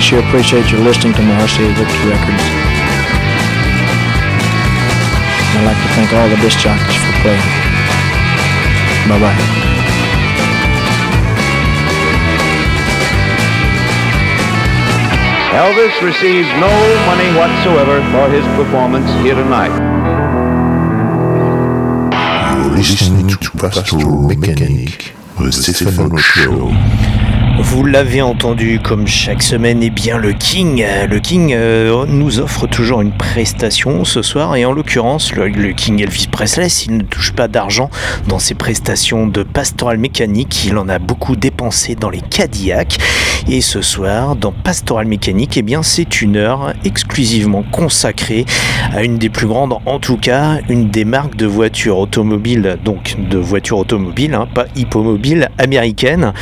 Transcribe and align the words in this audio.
I 0.00 0.02
sure 0.02 0.20
appreciate 0.20 0.70
your 0.72 0.80
listening 0.80 1.12
to 1.12 1.20
Marcy 1.20 1.62
Victor 1.76 2.08
Records. 2.08 2.44
I'd 5.52 5.64
like 5.68 5.76
to 5.76 5.88
thank 5.92 6.10
all 6.14 6.26
the 6.26 6.36
disc 6.40 6.58
jockeys 6.58 6.96
for 6.96 7.12
playing. 7.20 7.44
Bye 9.12 9.20
bye. 9.20 9.36
Elvis 15.52 15.92
receives 16.00 16.48
no 16.56 16.72
money 17.04 17.28
whatsoever 17.36 18.00
for 18.10 18.30
his 18.32 18.46
performance 18.56 19.10
here 19.20 19.34
tonight. 19.34 19.76
You're 22.56 22.72
listening 22.74 23.28
to 23.28 23.50
Pastoral 23.50 24.22
Mechanic, 24.22 25.12
the 25.38 25.52
Stephen 25.52 26.16
Show. 26.16 26.72
Vous 27.62 27.84
l'avez 27.84 28.22
entendu 28.22 28.79
comme 28.90 29.06
chaque 29.06 29.44
semaine, 29.44 29.84
eh 29.84 29.90
bien 29.90 30.18
le 30.18 30.32
King, 30.32 30.84
le 31.08 31.20
King 31.20 31.52
euh, 31.54 32.06
nous 32.08 32.40
offre 32.40 32.66
toujours 32.66 33.02
une 33.02 33.12
prestation 33.12 34.04
ce 34.04 34.20
soir. 34.20 34.56
Et 34.56 34.64
en 34.64 34.72
l'occurrence 34.72 35.32
le, 35.32 35.70
King 35.74 36.02
Elvis 36.02 36.26
Presley, 36.26 36.68
s'il 36.68 36.96
ne 36.96 37.04
touche 37.04 37.30
pas 37.32 37.46
d'argent 37.46 37.88
dans 38.26 38.40
ses 38.40 38.54
prestations 38.54 39.28
de 39.28 39.44
pastoral 39.44 39.98
mécanique, 39.98 40.64
il 40.64 40.76
en 40.76 40.88
a 40.88 40.98
beaucoup 40.98 41.36
dépensé 41.36 41.94
dans 41.94 42.10
les 42.10 42.20
Cadillacs. 42.20 42.98
Et 43.48 43.60
ce 43.60 43.80
soir 43.80 44.36
dans 44.36 44.52
Pastoral 44.52 45.06
mécanique, 45.06 45.56
eh 45.56 45.62
bien 45.62 45.82
c'est 45.82 46.20
une 46.20 46.36
heure 46.36 46.72
exclusivement 46.84 47.62
consacrée 47.62 48.44
à 48.92 49.02
une 49.02 49.18
des 49.18 49.30
plus 49.30 49.46
grandes, 49.46 49.74
en 49.86 49.98
tout 49.98 50.16
cas 50.16 50.58
une 50.68 50.90
des 50.90 51.04
marques 51.04 51.36
de 51.36 51.46
voitures 51.46 51.98
automobiles, 51.98 52.76
donc 52.84 53.16
de 53.18 53.38
voitures 53.38 53.78
automobiles, 53.78 54.34
hein, 54.34 54.46
pas 54.52 54.66
hippomobile 54.76 55.48
américaine, 55.58 56.32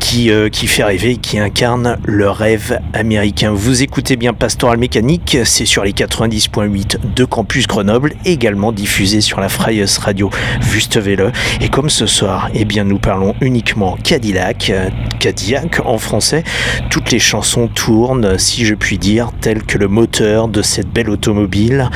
qui, 0.00 0.30
euh, 0.30 0.48
qui 0.48 0.66
fait 0.66 0.84
rêver, 0.84 1.16
qui 1.16 1.38
incarne 1.38 1.93
le 2.04 2.30
rêve 2.30 2.78
américain. 2.92 3.52
Vous 3.52 3.82
écoutez 3.82 4.16
bien 4.16 4.32
Pastoral 4.32 4.78
Mécanique, 4.78 5.38
c'est 5.44 5.64
sur 5.64 5.84
les 5.84 5.92
90.8 5.92 7.14
de 7.14 7.24
Campus 7.24 7.66
Grenoble, 7.66 8.14
également 8.24 8.72
diffusé 8.72 9.20
sur 9.20 9.40
la 9.40 9.48
Freies 9.48 9.84
Radio 10.00 10.30
Wüstewelle. 10.72 11.32
Et 11.60 11.68
comme 11.68 11.90
ce 11.90 12.06
soir, 12.06 12.50
eh 12.54 12.64
bien 12.64 12.84
nous 12.84 12.98
parlons 12.98 13.34
uniquement 13.40 13.96
Cadillac, 14.02 14.72
Cadillac 15.20 15.80
en 15.84 15.98
français, 15.98 16.44
toutes 16.90 17.10
les 17.10 17.18
chansons 17.18 17.68
tournent, 17.68 18.38
si 18.38 18.64
je 18.64 18.74
puis 18.74 18.98
dire, 18.98 19.30
tel 19.40 19.62
que 19.62 19.78
le 19.78 19.88
moteur 19.88 20.48
de 20.48 20.62
cette 20.62 20.88
belle 20.88 21.10
automobile, 21.10 21.90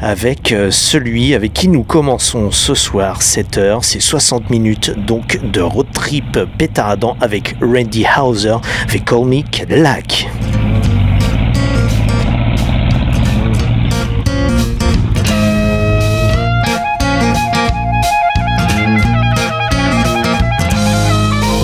avec 0.00 0.52
euh, 0.52 0.70
celui 0.70 1.34
avec 1.34 1.52
qui 1.52 1.68
nous 1.68 1.82
commençons 1.82 2.50
ce 2.50 2.74
soir, 2.74 3.22
7 3.22 3.58
heures, 3.58 3.84
c'est 3.84 4.00
60 4.00 4.50
minutes 4.50 4.92
donc 5.06 5.38
de 5.42 5.60
road 5.60 5.86
trip 5.92 6.38
pétaradant 6.58 7.16
avec 7.20 7.56
Randy 7.60 8.04
Hauser, 8.18 8.56
They 8.88 9.00
Call 9.00 9.26
Me 9.26 9.39
Cadillac. 9.42 10.10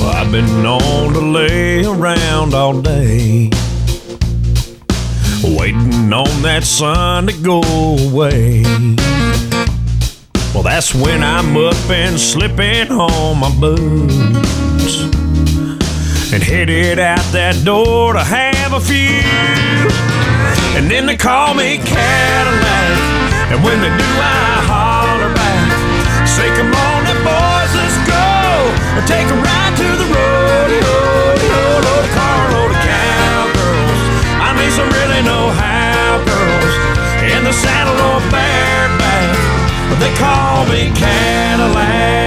I've 0.09 0.33
been 0.33 0.63
known 0.63 1.13
to 1.13 1.21
lay 1.21 1.85
around 1.85 2.55
all 2.55 2.81
day, 2.81 3.51
waiting 5.43 6.13
on 6.13 6.43
that 6.43 6.63
sun 6.65 7.27
to 7.27 7.33
go 7.43 7.63
away. 8.09 8.63
Well, 10.55 10.63
that's 10.63 10.95
when 10.95 11.23
I'm 11.23 11.57
up 11.57 11.91
and 11.91 12.19
slipping 12.19 12.91
on 12.91 13.39
my 13.39 13.51
boots 13.61 15.16
and 16.37 16.45
headed 16.45 16.99
out 16.99 17.25
that 17.33 17.57
door 17.65 18.13
to 18.13 18.21
have 18.21 18.77
a 18.77 18.81
few. 18.81 19.25
And 20.77 20.85
then 20.85 21.09
they 21.09 21.17
call 21.17 21.57
me 21.57 21.81
Cadillac, 21.81 23.57
and 23.57 23.65
when 23.65 23.81
they 23.81 23.89
do, 23.89 24.11
I 24.21 24.61
holler 24.69 25.33
back. 25.33 26.29
Say, 26.29 26.45
come 26.53 26.69
on, 26.69 27.09
now 27.09 27.17
boys, 27.25 27.73
let's 27.73 27.97
go. 28.05 28.29
Take 29.09 29.33
a 29.33 29.39
ride 29.41 29.75
to 29.81 29.89
the 29.97 30.05
rodeo, 30.13 30.93
load 31.41 31.85
a 31.89 32.05
car, 32.13 32.41
load 32.53 32.69
of 32.69 32.81
cowgirls. 32.85 34.01
I 34.37 34.53
need 34.61 34.77
some 34.77 34.93
really 34.93 35.25
know-how 35.25 36.21
girls 36.21 36.75
in 37.33 37.49
the 37.49 37.55
saddle 37.57 37.97
or 38.13 38.21
bareback. 38.29 39.33
They 40.05 40.13
call 40.21 40.69
me 40.69 40.93
Cadillac. 40.93 42.27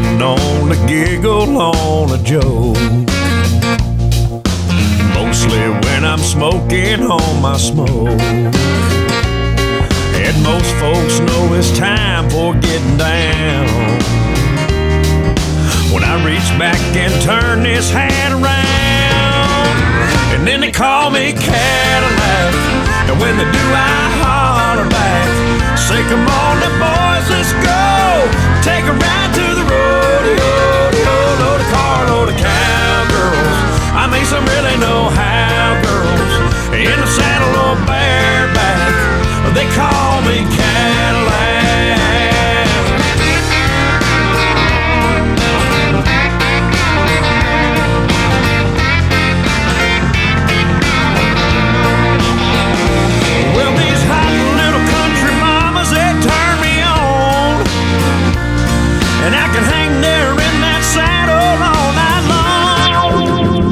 Been 0.00 0.16
known 0.16 0.70
to 0.70 0.86
giggle 0.86 1.54
on 1.58 2.18
a 2.18 2.22
joke. 2.24 2.78
Mostly 5.12 5.68
when 5.84 6.02
I'm 6.02 6.18
smoking 6.18 7.02
on 7.02 7.42
my 7.42 7.58
smoke. 7.58 8.22
And 10.16 10.34
most 10.42 10.72
folks 10.80 11.20
know 11.20 11.52
it's 11.52 11.76
time 11.76 12.30
for 12.30 12.54
getting 12.54 12.96
down. 12.96 13.68
When 15.92 16.02
I 16.04 16.14
reach 16.24 16.48
back 16.58 16.80
and 16.96 17.12
turn 17.20 17.62
this 17.62 17.90
hat 17.90 18.32
around, 18.32 19.76
and 20.32 20.48
then 20.48 20.60
they 20.62 20.72
call 20.72 21.10
me 21.10 21.32
Cadillac. 21.32 22.54
And 23.10 23.20
when 23.20 23.36
they 23.36 23.44
do, 23.44 23.64
I 23.76 24.08
holler 24.24 24.88
back. 24.88 25.76
Say, 25.76 26.00
come 26.08 26.26
on, 26.26 26.54
the 26.64 26.70
boys, 26.80 27.28
let's 27.28 27.52
go. 27.60 27.82
Take 28.64 28.84
a 28.86 28.94
ride 28.96 29.21
call 39.74 40.20
me 40.22 40.71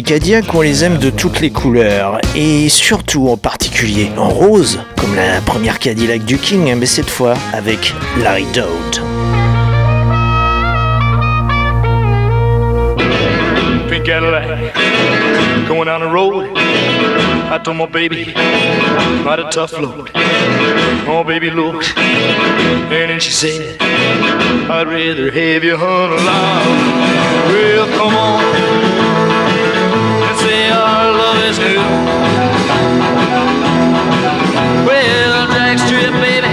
Les 0.00 0.04
Cadillacs, 0.04 0.54
on 0.54 0.62
les 0.62 0.82
aime 0.82 0.96
de 0.96 1.10
toutes 1.10 1.40
les 1.40 1.50
couleurs, 1.50 2.22
et 2.34 2.70
surtout 2.70 3.28
en 3.28 3.36
particulier 3.36 4.08
en 4.16 4.30
rose, 4.30 4.80
comme 4.96 5.14
la 5.14 5.42
première 5.42 5.78
Cadillac 5.78 6.24
du 6.24 6.38
King, 6.38 6.74
mais 6.74 6.86
cette 6.86 7.10
fois 7.10 7.34
avec 7.52 7.92
Larry 8.22 8.46
Dowd. 8.54 9.02
pink 13.90 14.04
Cadillac. 14.04 14.72
Going 15.68 15.84
down 15.84 16.00
the 16.00 16.08
road, 16.08 16.46
I 16.56 17.60
told 17.62 17.76
my 17.76 17.84
baby, 17.84 18.32
not 19.22 19.38
a 19.38 19.50
tough 19.50 19.78
load. 19.78 20.10
Oh, 21.06 21.22
baby, 21.26 21.50
look. 21.50 21.84
And 21.98 22.90
then 22.90 23.20
she 23.20 23.32
said, 23.32 23.76
I'd 24.70 24.86
rather 24.86 25.30
have 25.30 25.62
you 25.62 25.76
hunt 25.76 26.12
along. 26.14 27.50
Well, 27.52 27.86
come 27.98 28.14
on. 28.14 28.89
New. 31.60 31.76
Well, 34.86 35.46
drag 35.52 35.78
strip, 35.78 36.12
baby. 36.24 36.52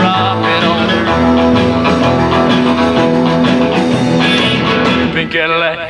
Rock 0.00 0.44
it 0.46 0.64
on. 0.64 0.88
Pink 5.12 5.30
Cadillac, 5.32 5.80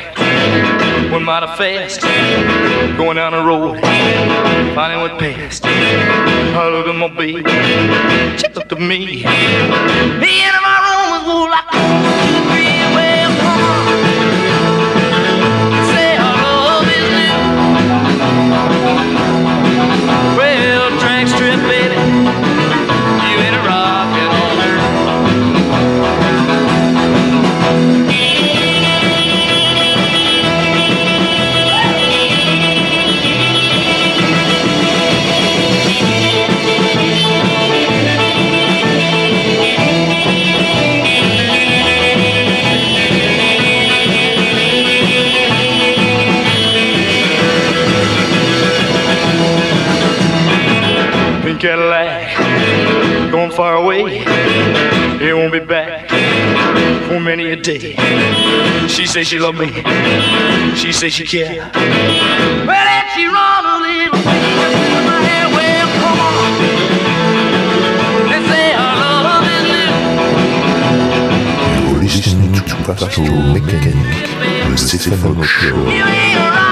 went 1.13 1.25
mighty 1.25 1.47
fast, 1.59 2.01
going 2.97 3.17
down 3.17 3.33
the 3.33 3.43
road, 3.45 3.81
finally 4.75 5.03
went 5.03 5.19
past. 5.21 5.67
I 5.67 6.69
looked 6.71 6.89
at 6.89 6.95
my 6.97 7.09
baby, 7.09 7.43
she 8.39 8.49
looked 8.55 8.73
at 8.73 8.81
me. 8.81 9.25
Me 10.23 10.33
in 10.49 10.57
my 10.63 10.77
room 10.85 11.07
was 11.13 11.25
more 11.27 11.51
like 11.51 11.72
Cadillac, 51.63 53.31
going 53.31 53.53
far 53.53 53.77
away. 53.77 54.25
It 55.23 55.33
won't 55.33 55.53
be 55.53 55.61
back 55.61 56.09
for 57.07 57.21
many 57.21 57.53
a 57.53 57.57
day. 57.57 57.95
She 58.89 59.07
say 59.07 59.23
she 59.23 59.39
love 59.39 59.55
me. 59.55 59.69
She 60.75 60.91
say 60.93 61.09
she 61.09 61.25
care. 61.25 61.71
Well, 62.67 62.89
if 62.99 63.13
she 63.15 63.27
run 63.29 63.65
a 63.65 63.79
little, 63.79 64.19
with 64.19 65.07
my 65.07 65.23
hair 65.23 65.47
well, 65.55 65.87
come 66.03 66.19
on. 66.19 66.51
Let's 68.29 68.47
say 68.51 68.75
our 68.75 68.97
love 69.23 69.47
is 69.55 69.63
new. 69.71 69.93
You're 71.93 72.03
listening 72.03 72.55
to 72.55 72.75
Pastor 72.83 73.23
Mechanic, 73.55 73.95
the 74.69 74.99
Stefano 74.99 75.45
Show. 75.45 75.77
You 75.77 76.03
ain't 76.03 76.41
rocking 76.41 76.72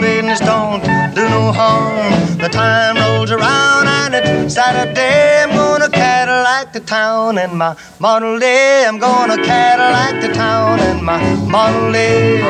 business, 0.00 0.40
don't 0.40 0.82
do 1.14 1.28
no 1.28 1.52
harm. 1.52 2.38
The 2.38 2.48
time 2.48 2.96
rolls 2.96 3.30
around 3.30 3.86
and 3.86 4.14
it's 4.14 4.54
Saturday. 4.54 5.42
I'm 5.42 5.50
gonna 5.50 5.90
Cadillac 5.90 6.72
to 6.72 6.80
town 6.80 7.38
in 7.38 7.56
my 7.56 7.76
Model 7.98 8.42
A. 8.42 8.86
I'm 8.86 8.98
gonna 8.98 9.36
Cadillac 9.36 10.20
to 10.22 10.32
town 10.32 10.80
in 10.80 11.04
my 11.04 11.20
Model 11.46 11.94
A. 11.94 12.40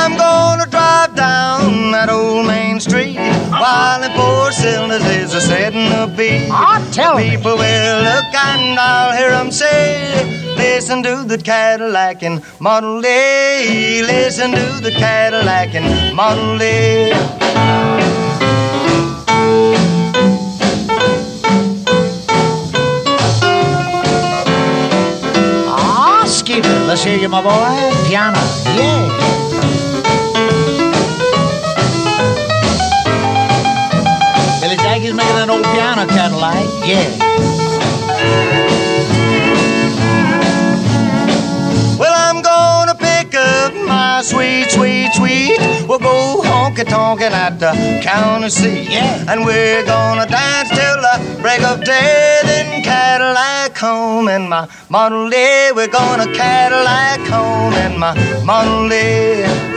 I'm 0.00 0.16
gonna 0.16 0.66
drive 0.66 1.14
down 1.14 1.92
that 1.92 2.08
old 2.10 2.46
main 2.46 2.80
street 2.80 3.16
while 3.50 4.02
four 4.50 4.62
cylinders 4.62 5.04
is 5.06 5.34
a 5.34 5.40
setting 5.40 5.92
a 5.92 6.06
beat. 6.06 6.48
Ah, 6.50 6.82
tell 6.92 7.16
me. 7.16 7.30
People 7.30 7.56
will 7.56 8.02
look 8.02 8.34
and 8.34 8.78
I'll 8.78 9.16
hear 9.16 9.30
'em 9.30 9.50
say, 9.50 10.02
Listen 10.56 11.02
to 11.02 11.24
the 11.24 11.38
Cadillac 11.38 12.22
and 12.22 12.42
Model 12.58 13.04
A. 13.04 14.02
Listen 14.02 14.52
to 14.52 14.80
the 14.80 14.90
Cadillac 14.90 15.74
and 15.74 16.14
Model 16.16 16.60
A. 16.60 17.12
Ah. 17.12 18.00
Let's 26.88 27.04
hear 27.04 27.18
you, 27.18 27.28
my 27.28 27.42
boy. 27.42 28.08
Piano. 28.08 28.40
Yeah. 28.76 29.19
Jackie's 35.10 35.16
making 35.16 35.42
an 35.42 35.50
old 35.50 35.64
piano 35.64 36.06
Cadillac. 36.06 36.64
Yeah. 36.86 37.18
Well, 41.98 42.12
I'm 42.14 42.42
gonna 42.42 42.94
pick 42.94 43.34
up 43.34 43.74
my 43.86 44.22
sweet, 44.22 44.70
sweet, 44.70 45.12
sweet. 45.14 45.58
We'll 45.88 45.98
go 45.98 46.42
honky 46.44 46.84
tonkin' 46.88 47.32
at 47.32 47.58
the 47.58 48.00
county 48.02 48.50
seat. 48.50 48.88
Yeah. 48.90 49.24
And 49.28 49.44
we're 49.44 49.84
gonna 49.84 50.26
dance 50.26 50.70
till 50.70 51.00
the 51.06 51.42
break 51.42 51.62
of 51.62 51.84
day. 51.84 52.40
Then 52.44 52.82
Cadillac 52.82 53.76
home 53.76 54.28
in 54.28 54.48
my 54.48 54.68
Model 54.88 55.32
A. 55.32 55.72
We're 55.74 55.88
gonna 55.88 56.32
Cadillac 56.32 57.20
home 57.28 57.74
in 57.74 57.98
my 57.98 58.14
Model 58.44 58.92
A. 58.92 59.69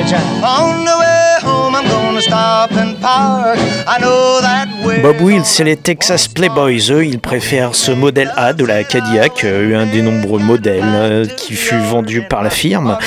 Right, 0.00 0.10
Billy 0.10 0.42
On 0.42 0.84
the 0.86 0.96
way 0.98 1.36
home, 1.42 1.74
I'm 1.74 1.84
gonna 1.86 2.22
stop 2.22 2.72
and 2.72 2.98
park. 3.00 3.58
I 3.86 3.98
know 4.00 4.40
that. 4.40 4.69
Bob 4.98 5.22
Wills 5.22 5.42
et 5.60 5.64
les 5.64 5.76
Texas 5.76 6.28
Playboys, 6.28 6.90
eux, 6.90 7.06
ils 7.06 7.18
préfèrent 7.18 7.74
ce 7.74 7.90
modèle 7.90 8.32
A 8.36 8.52
de 8.52 8.64
la 8.66 8.84
Cadillac, 8.84 9.44
euh, 9.44 9.78
un 9.78 9.86
des 9.86 10.02
nombreux 10.02 10.40
modèles 10.40 10.82
euh, 10.84 11.24
qui 11.24 11.54
fut 11.54 11.78
vendu 11.78 12.22
par 12.28 12.42
la 12.42 12.50
firme. 12.50 12.98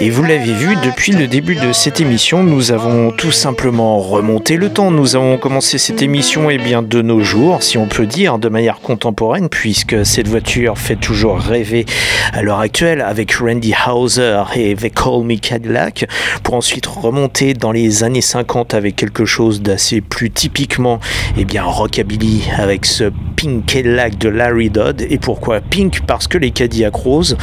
Et 0.00 0.10
vous 0.10 0.22
l'avez 0.22 0.52
vu, 0.52 0.76
depuis 0.84 1.10
le 1.10 1.26
début 1.26 1.56
de 1.56 1.72
cette 1.72 2.00
émission, 2.00 2.44
nous 2.44 2.70
avons 2.70 3.10
tout 3.10 3.32
simplement 3.32 3.98
remonté 3.98 4.56
le 4.56 4.70
temps. 4.70 4.92
Nous 4.92 5.16
avons 5.16 5.38
commencé 5.38 5.76
cette 5.76 6.02
émission 6.02 6.50
et 6.50 6.58
bien 6.58 6.82
de 6.82 7.02
nos 7.02 7.20
jours, 7.20 7.64
si 7.64 7.78
on 7.78 7.86
peut 7.86 8.06
dire, 8.06 8.38
de 8.38 8.48
manière 8.48 8.78
contemporaine, 8.78 9.48
puisque 9.48 10.06
cette 10.06 10.28
voiture 10.28 10.78
fait 10.78 10.94
toujours 10.94 11.38
rêver 11.38 11.84
à 12.32 12.42
l'heure 12.42 12.60
actuelle 12.60 13.00
avec 13.00 13.32
Randy 13.32 13.74
Hauser 13.88 14.44
et 14.54 14.76
They 14.76 14.90
Call 14.90 15.24
Me 15.24 15.36
Cadillac, 15.36 16.06
pour 16.44 16.54
ensuite 16.54 16.86
remonter 16.86 17.54
dans 17.54 17.72
les 17.72 18.04
années 18.04 18.20
50 18.20 18.74
avec 18.74 18.94
quelque 18.94 19.24
chose 19.24 19.62
d'assez 19.62 20.00
plus 20.00 20.30
typiquement 20.30 21.00
eh 21.36 21.44
bien, 21.44 21.62
rockabilly 21.62 22.44
avec 22.56 22.86
ce 22.86 23.10
Pink 23.36 23.66
Cadillac 23.66 24.18
de 24.18 24.28
Larry 24.28 24.68
Dodd. 24.68 25.00
Et 25.08 25.18
pourquoi 25.18 25.60
Pink? 25.60 26.00
Parce 26.06 26.26
que 26.26 26.38
les 26.38 26.50
Cadillac 26.50 26.94
Rose, 26.94 27.36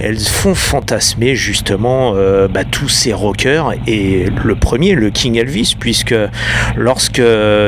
elles 0.00 0.18
font 0.18 0.54
fantasmer 0.54 1.34
justement 1.34 2.14
euh, 2.14 2.48
bah, 2.48 2.64
tous 2.64 2.88
ces 2.88 3.12
rockers. 3.12 3.74
Et 3.86 4.26
le 4.42 4.54
premier, 4.54 4.94
le 4.94 5.10
King 5.10 5.36
Elvis, 5.36 5.74
puisque 5.78 6.14
lorsque 6.76 7.22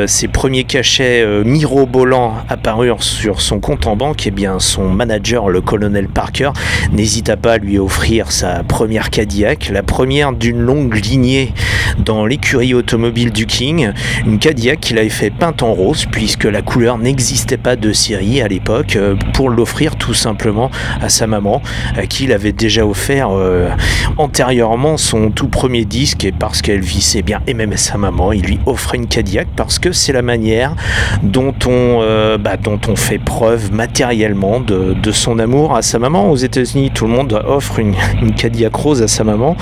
ses 0.07 0.29
premiers 0.29 0.65
cachets 0.65 1.23
euh, 1.23 1.45
mirobolants 1.45 2.37
apparurent 2.49 3.03
sur 3.03 3.43
son 3.43 3.61
compte 3.61 3.87
en 3.87 3.97
banque, 3.97 4.27
eh 4.27 4.31
bien, 4.31 4.59
son 4.59 4.89
manager, 4.89 5.51
le 5.51 5.61
colonel 5.61 6.09
Parker, 6.09 6.51
n'hésita 6.93 7.37
pas 7.37 7.55
à 7.55 7.59
lui 7.59 7.79
offrir 7.79 8.33
sa 8.33 8.63
première 8.63 9.11
Cadillac, 9.11 9.69
la 9.71 9.83
première 9.83 10.33
d'une 10.33 10.61
longue 10.61 10.95
lignée 10.95 11.53
dans 11.99 12.25
l'écurie 12.27 12.75
automobile 12.75 13.33
du 13.33 13.47
King, 13.47 13.93
une 14.27 14.39
Cadillac 14.39 14.81
qu'il 14.81 14.99
avait 14.99 15.09
fait 15.09 15.31
en 15.61 15.73
rose 15.73 16.07
puisque 16.11 16.45
la 16.45 16.63
couleur 16.63 16.99
n'existait 16.99 17.57
pas 17.57 17.77
de 17.77 17.93
série 17.93 18.41
à 18.41 18.49
l'époque 18.49 18.97
euh, 18.97 19.17
pour 19.33 19.51
l'offrir 19.51 19.97
tout 19.97 20.15
simplement 20.15 20.71
à 21.01 21.09
sa 21.09 21.27
maman, 21.27 21.63
à 21.97 22.07
qui 22.07 22.25
il 22.25 22.33
avait 22.33 22.53
déjà 22.53 22.87
offert 22.87 23.29
euh, 23.31 23.69
antérieurement 24.17 24.97
son 24.97 25.31
tout 25.31 25.49
premier 25.49 25.85
disque 25.85 26.25
et 26.25 26.33
parce 26.33 26.63
qu'elle 26.63 26.81
vissait 26.81 27.23
bien 27.23 27.41
et 27.47 27.55
même 27.55 27.77
sa 27.77 27.99
maman, 27.99 28.33
il 28.33 28.43
lui 28.43 28.59
offre 28.67 28.95
une 28.95 29.07
Cadillac 29.07 29.49
parce 29.57 29.79
que 29.79 29.93
c'est 29.93 30.13
la 30.13 30.23
manière 30.23 30.75
dont 31.23 31.55
on, 31.67 32.01
euh, 32.03 32.39
bah, 32.39 32.57
dont 32.57 32.81
on 32.89 32.97
fait 32.97 33.19
preuve 33.19 33.73
matériellement 33.73 34.61
de, 34.61 34.95
de 34.95 35.13
son 35.13 35.39
amour 35.39 35.77
à 35.77 35.83
sa 35.83 35.99
maman. 35.99 36.31
Aux 36.31 36.37
États-Unis, 36.37 36.91
tout 36.95 37.07
le 37.07 37.13
monde 37.13 37.41
offre 37.47 37.79
une, 37.79 37.95
une 38.21 38.35
Cadillac 38.35 38.75
rose 38.75 39.03
à 39.03 39.09
sa 39.09 39.25
maman 39.25 39.57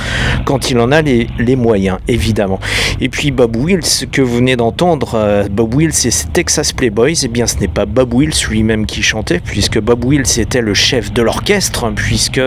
quand 0.45 0.71
il 0.71 0.79
en 0.79 0.93
a 0.93 1.03
les, 1.03 1.27
les 1.39 1.57
moyens, 1.57 1.99
évidemment. 2.09 2.61
Et 3.01 3.09
puis 3.09 3.31
Bob 3.31 3.57
Wills, 3.57 4.09
que 4.11 4.23
vous 4.23 4.37
venez 4.37 4.57
d'entendre, 4.57 5.13
euh, 5.15 5.49
Wills 5.75 6.07
et 6.07 6.11
ses 6.11 6.29
Texas 6.29 6.73
Playboys, 6.73 7.25
eh 7.25 7.29
bien 7.29 7.47
ce 7.47 7.59
n'est 7.59 7.69
pas 7.69 7.85
Bob 7.87 8.15
Wills 8.15 8.35
lui-même 8.49 8.87
qui 8.87 9.03
chantait, 9.03 9.41
puisque 9.41 9.81
Bob 9.81 10.05
Wills 10.05 10.39
était 10.39 10.61
le 10.61 10.75
chef 10.75 11.13
de 11.13 11.23
l'orchestre, 11.23 11.91
puisque 11.95 12.41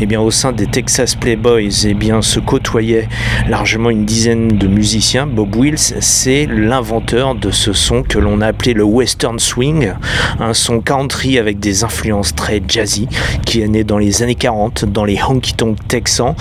eh 0.00 0.06
bien, 0.06 0.20
au 0.20 0.30
sein 0.30 0.52
des 0.52 0.66
Texas 0.66 1.14
Playboys, 1.14 1.86
eh 1.86 1.94
bien, 1.94 2.20
se 2.20 2.38
côtoyaient 2.38 3.08
largement 3.48 3.88
une 3.88 4.04
dizaine 4.04 4.48
de 4.48 4.66
musiciens. 4.66 5.26
Bob 5.26 5.56
Wills, 5.56 5.94
c'est 6.00 6.46
l'inventeur 6.46 7.34
de 7.34 7.50
ce 7.50 7.72
son 7.72 8.02
que 8.02 8.18
l'on 8.18 8.40
a 8.40 8.48
appelé 8.48 8.74
le 8.74 8.84
Western 8.84 9.38
Swing, 9.38 9.92
un 10.38 10.52
son 10.52 10.80
country 10.80 11.38
avec 11.38 11.58
des 11.58 11.82
influences 11.82 12.34
très 12.34 12.62
jazzy, 12.66 13.08
qui 13.44 13.62
est 13.62 13.68
né 13.68 13.84
dans 13.84 13.98
les 13.98 14.22
années 14.22 14.34
40 14.34 14.84
dans 14.84 15.04
les 15.04 15.18
honky-tonk 15.22 15.78
texans. 15.88 16.34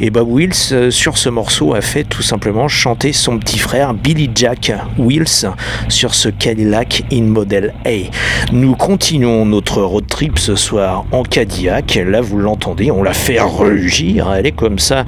Et 0.00 0.10
Bob 0.10 0.28
Wills, 0.30 0.72
euh, 0.72 0.90
sur 0.90 1.18
ce 1.18 1.28
morceau, 1.28 1.74
a 1.74 1.80
fait 1.80 2.04
tout 2.04 2.22
simplement 2.22 2.68
chanter 2.68 3.12
son 3.12 3.38
petit 3.38 3.58
frère 3.58 3.92
Billy 3.92 4.30
Jack 4.34 4.72
Wills 4.98 5.46
sur 5.88 6.14
ce 6.14 6.28
Cadillac 6.28 7.02
in 7.12 7.22
Model 7.22 7.74
A. 7.84 8.10
Nous 8.52 8.74
continuons 8.74 9.46
notre 9.46 9.82
road 9.82 10.06
trip 10.06 10.38
ce 10.38 10.56
soir 10.56 11.04
en 11.12 11.22
Cadillac. 11.22 11.98
Là, 12.04 12.20
vous 12.20 12.38
l'entendez, 12.38 12.90
on 12.90 13.02
la 13.02 13.12
fait 13.12 13.40
rugir. 13.40 14.32
Elle 14.32 14.46
est 14.46 14.52
comme 14.52 14.78
ça 14.78 15.04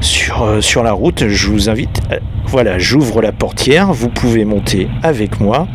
sur, 0.00 0.42
euh, 0.42 0.60
sur 0.60 0.82
la 0.82 0.92
route. 0.92 1.28
Je 1.28 1.48
vous 1.48 1.68
invite, 1.68 2.00
voilà, 2.52 2.78
j'ouvre 2.78 3.22
la 3.22 3.32
portière. 3.32 3.94
Vous 3.94 4.10
pouvez 4.10 4.44
monter 4.44 4.86
avec 5.02 5.40
moi. 5.40 5.68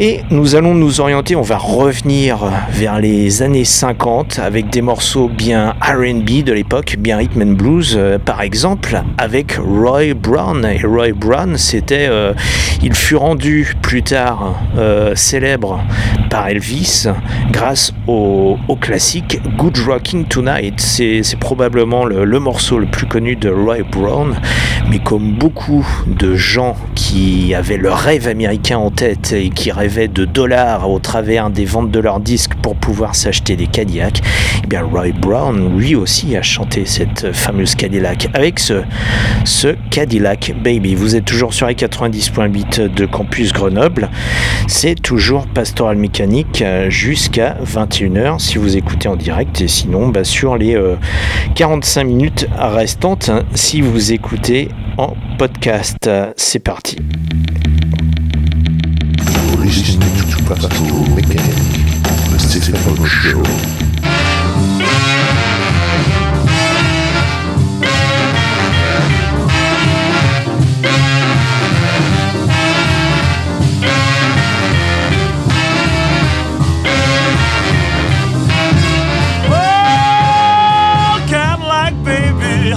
Et 0.00 0.22
nous 0.30 0.56
allons 0.56 0.74
nous 0.74 1.00
orienter, 1.00 1.36
on 1.36 1.42
va 1.42 1.58
revenir 1.58 2.38
vers 2.72 2.98
les 2.98 3.40
années 3.42 3.64
50 3.64 4.40
avec 4.40 4.68
des 4.68 4.82
morceaux 4.82 5.28
bien 5.28 5.76
RB 5.80 6.42
de 6.42 6.52
l'époque, 6.52 6.96
bien 6.98 7.18
rhythm 7.18 7.42
and 7.42 7.52
blues, 7.52 7.94
euh, 7.96 8.18
par 8.18 8.42
exemple, 8.42 9.00
avec 9.16 9.60
Roy 9.60 10.14
Brown. 10.14 10.64
Et 10.66 10.84
Roy 10.84 11.12
Brown, 11.12 11.56
c'était, 11.56 12.08
euh, 12.10 12.34
il 12.82 12.94
fut 12.94 13.16
rendu 13.16 13.76
plus 13.80 14.02
tard 14.02 14.56
euh, 14.76 15.14
célèbre 15.14 15.80
par 16.30 16.48
Elvis 16.48 17.06
grâce 17.52 17.92
au, 18.08 18.58
classique 18.80 19.40
Good 19.56 19.78
Rocking 19.86 20.24
Tonight. 20.26 20.80
C'est 20.80 21.20
c'est 21.22 21.38
probablement 21.38 22.04
le, 22.04 22.24
le 22.24 22.40
morceau 22.40 22.78
le 22.78 22.86
plus 22.86 23.06
connu 23.06 23.36
de 23.36 23.50
Roy 23.50 23.84
Brown, 23.90 24.36
mais 24.90 24.98
comme 24.98 25.32
beaucoup 25.32 25.86
de 26.16 26.34
gens 26.34 26.76
qui 26.94 27.54
avaient 27.54 27.76
le 27.76 27.90
rêve 27.90 28.28
américain 28.28 28.78
en 28.78 28.90
tête 28.90 29.32
et 29.32 29.50
qui 29.50 29.70
rêvaient 29.70 30.08
de 30.08 30.24
dollars 30.24 30.90
au 30.90 30.98
travers 30.98 31.50
des 31.50 31.64
ventes 31.64 31.90
de 31.90 32.00
leurs 32.00 32.20
disques 32.20 32.54
pour 32.62 32.76
pouvoir 32.76 33.14
s'acheter 33.14 33.56
des 33.56 33.66
Cadillacs, 33.66 34.20
eh 34.64 34.66
bien 34.66 34.82
Roy 34.82 35.12
Brown 35.12 35.78
lui 35.78 35.94
aussi 35.94 36.36
a 36.36 36.42
chanté 36.42 36.84
cette 36.84 37.32
fameuse 37.32 37.74
Cadillac 37.74 38.28
avec 38.34 38.58
ce, 38.58 38.84
Cadillac 39.90 40.54
Baby. 40.62 40.94
Vous 40.94 41.16
êtes 41.16 41.24
toujours 41.24 41.54
sur 41.54 41.66
les 41.66 41.74
90.8 41.74 42.92
de 42.92 43.06
Campus 43.06 43.52
Grenoble. 43.52 44.10
C'est 44.66 44.94
toujours 44.94 45.46
Pastoral 45.46 45.96
Mécanique 45.96 46.62
euh, 46.62 46.90
jusqu'à 46.90 47.56
21h 47.64 48.38
si 48.38 48.58
vous 48.58 48.76
écoutez 48.76 49.08
en 49.08 49.16
direct 49.16 49.60
et 49.60 49.68
sinon 49.68 50.08
bah, 50.08 50.24
sur 50.24 50.56
les 50.56 50.76
euh, 50.76 50.96
45 51.54 52.04
minutes 52.04 52.46
restantes 52.58 53.28
hein, 53.28 53.44
si 53.54 53.80
vous 53.80 54.12
écoutez 54.12 54.68
en 54.96 55.14
podcast. 55.38 55.97
C'est 56.36 56.60
parti. 56.60 56.96
Oh, 59.50 59.62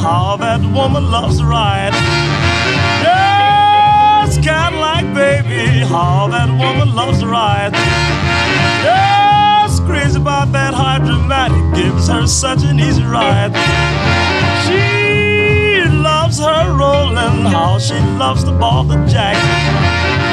how 0.02 0.36
that 0.38 0.62
woman 0.74 1.12
loves. 1.12 1.42
Yes, 1.42 2.31
Cadillac 4.42 5.14
baby, 5.14 5.86
how 5.86 6.28
that 6.28 6.50
woman 6.50 6.96
loves 6.96 7.20
to 7.20 7.28
ride. 7.28 7.74
Yes, 8.84 9.80
crazy 9.82 10.20
about 10.20 10.52
that 10.52 10.74
hydromatic, 10.74 11.62
gives 11.76 12.08
her 12.08 12.26
such 12.26 12.64
an 12.64 12.80
easy 12.80 13.04
ride. 13.04 13.54
She 14.66 15.84
loves 15.90 16.40
her 16.40 16.76
rolling, 16.76 17.46
how 17.46 17.78
she 17.78 18.00
loves 18.18 18.44
to 18.46 18.52
ball 18.52 18.84
the 18.84 18.98
jack. 19.06 19.36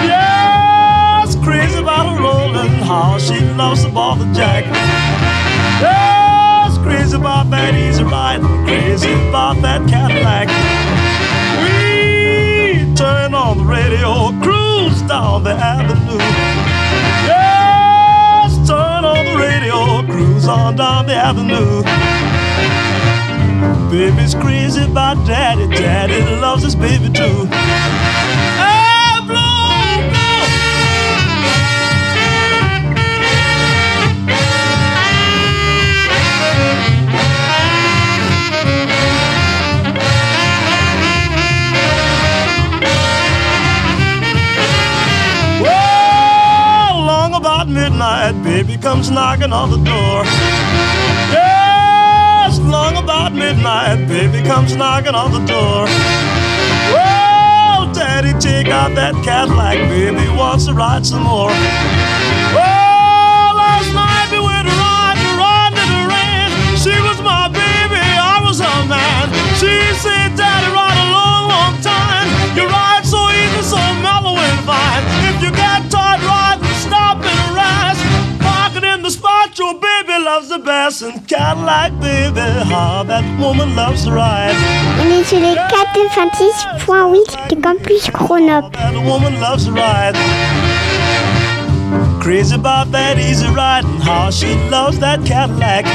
Yes, 0.09 1.37
crazy 1.45 1.79
about 1.79 2.09
her 2.09 2.23
rolling, 2.23 2.81
how 2.83 3.19
she 3.19 3.39
loves 3.57 3.85
to 3.85 3.91
ball 3.91 4.17
the 4.17 4.25
jack. 4.33 4.65
Yes, 5.85 6.79
crazy 6.79 7.17
about 7.17 7.51
that 7.51 7.75
easy 7.75 8.05
ride, 8.05 8.41
crazy 8.65 9.13
about 9.29 9.61
that 9.61 9.87
Cadillac. 9.87 10.49
On 13.49 13.57
the 13.57 13.65
radio, 13.65 14.31
cruise 14.43 15.01
down 15.09 15.43
the 15.43 15.53
avenue. 15.53 16.19
Yes, 17.25 18.69
turn 18.69 19.07
on 19.07 19.25
the 19.25 19.37
radio, 19.39 20.03
cruise 20.03 20.47
on 20.47 20.77
down 20.77 21.07
the 21.07 21.15
avenue. 21.15 21.83
Baby's 23.91 24.35
crazy 24.35 24.85
about 24.85 25.27
daddy, 25.27 25.67
daddy 25.69 26.21
loves 26.43 26.63
his 26.63 26.77
baby 26.77 27.09
too. 27.09 27.49
Midnight, 47.99 48.45
baby 48.45 48.77
comes 48.77 49.11
knocking 49.11 49.53
on 49.53 49.71
the 49.71 49.77
door. 49.79 50.23
Yes, 51.35 52.61
long 52.61 52.97
about 52.97 53.33
midnight, 53.33 54.07
baby 54.07 54.41
comes 54.47 54.77
knocking 54.77 55.17
on 55.17 55.33
the 55.33 55.45
door. 55.51 55.87
Well, 56.95 57.93
daddy, 57.93 58.39
take 58.39 58.69
out 58.69 58.95
that 58.95 59.15
Cadillac, 59.25 59.79
baby 59.91 60.29
wants 60.39 60.67
to 60.67 60.75
ride 60.75 61.05
some 61.05 61.25
more. 61.25 61.51
Well, 62.55 63.51
last 63.59 63.91
night 63.91 64.31
we 64.31 64.39
went 64.47 64.71
riding, 64.79 65.35
riding 65.35 65.83
in 65.83 65.91
the 65.91 66.03
rain. 66.07 66.55
She 66.79 66.95
was 67.03 67.19
my 67.21 67.51
baby, 67.51 67.99
I 67.99 68.39
was 68.47 68.61
her 68.63 68.81
man. 68.87 69.27
She 69.59 69.75
said, 69.99 70.39
Daddy, 70.39 70.71
ride 70.71 70.99
a 71.03 71.07
long, 71.11 71.51
long 71.51 71.75
time. 71.83 72.31
You 72.55 72.63
ride 72.71 73.03
so 73.03 73.27
easy, 73.35 73.63
so 73.75 73.81
mellow 74.07 74.39
and 74.39 74.61
fine. 74.63 75.03
If 75.35 75.43
you 75.43 75.51
get 75.51 75.91
tired 75.91 76.23
riding, 76.23 76.68
stop 77.69 77.97
and 77.97 77.99
rest. 77.99 78.41
Park 78.41 78.77
it 78.77 78.85
in 78.85 79.03
the 79.03 79.11
spot 79.11 79.59
your 79.59 79.75
baby 79.75 80.25
loves 80.25 80.49
the 80.49 80.59
best. 80.59 81.03
And 81.03 81.27
Cadillac, 81.27 81.93
baby, 82.01 82.41
how 82.71 83.03
that 83.05 83.25
woman 83.41 83.75
loves 83.77 84.05
to 84.05 84.13
ride. 84.13 84.57
On 85.01 85.11
est 85.11 85.25
sur 85.25 85.41
les 85.41 85.55
96.8 85.55 87.49
de 87.51 87.61
Campus 87.61 88.11
Grenoble. 88.11 88.71
That 88.73 88.95
woman 89.05 89.41
loves 89.41 89.67
to 89.67 89.73
ride. 89.73 90.17
Crazy 92.21 92.55
about 92.55 92.91
that 92.93 93.19
easy 93.19 93.47
riding, 93.49 94.01
how 94.01 94.31
she 94.31 94.55
loves 94.71 94.99
that 94.99 95.25
Cadillac. 95.25 95.87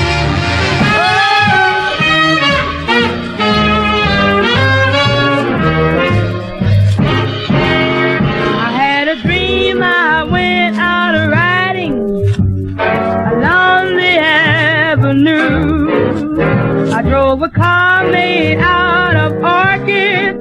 made 18.13 18.59
out 18.59 19.15
of 19.25 19.31
orchids. 19.59 20.39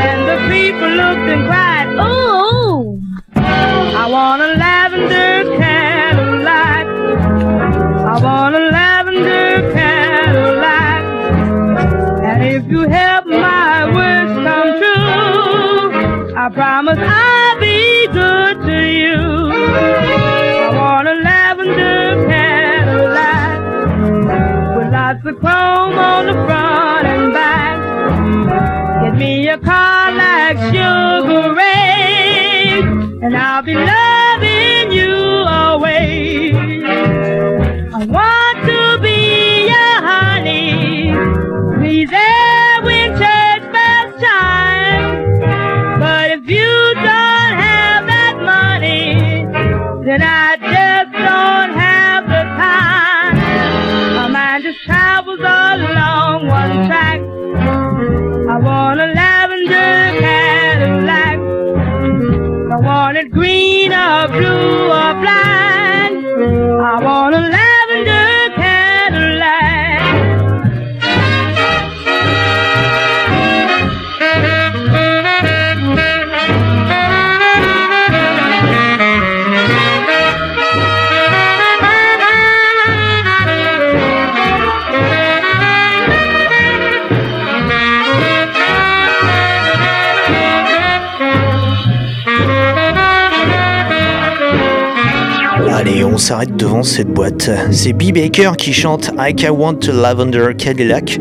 And 0.00 0.18
the 0.30 0.38
people 0.52 0.90
looked 1.00 1.28
and 1.34 1.42
cried, 1.48 1.88
Ooh! 2.06 3.00
I 4.02 4.04
want 4.16 4.42
a 4.42 4.50
lavender 4.64 5.56
candlelight. 5.58 6.86
I 8.12 8.14
want 8.26 8.54
a 8.54 8.64
lavender 8.78 9.72
candlelight. 9.76 11.04
And 12.30 12.38
if 12.56 12.62
you 12.70 12.80
help 12.98 13.24
my 13.26 13.86
wish 13.96 14.32
come 14.46 14.70
true, 14.80 16.36
I 16.36 16.48
promise 16.52 16.98
I. 17.00 17.41
devant 96.56 96.82
cette 96.82 97.08
boîte. 97.08 97.50
C'est 97.70 97.92
B. 97.92 98.12
Baker 98.12 98.52
qui 98.56 98.72
chante 98.72 99.10
I 99.18 99.34
Want 99.50 99.78
a 99.88 99.92
Lavender 99.92 100.48
Cadillac, 100.56 101.18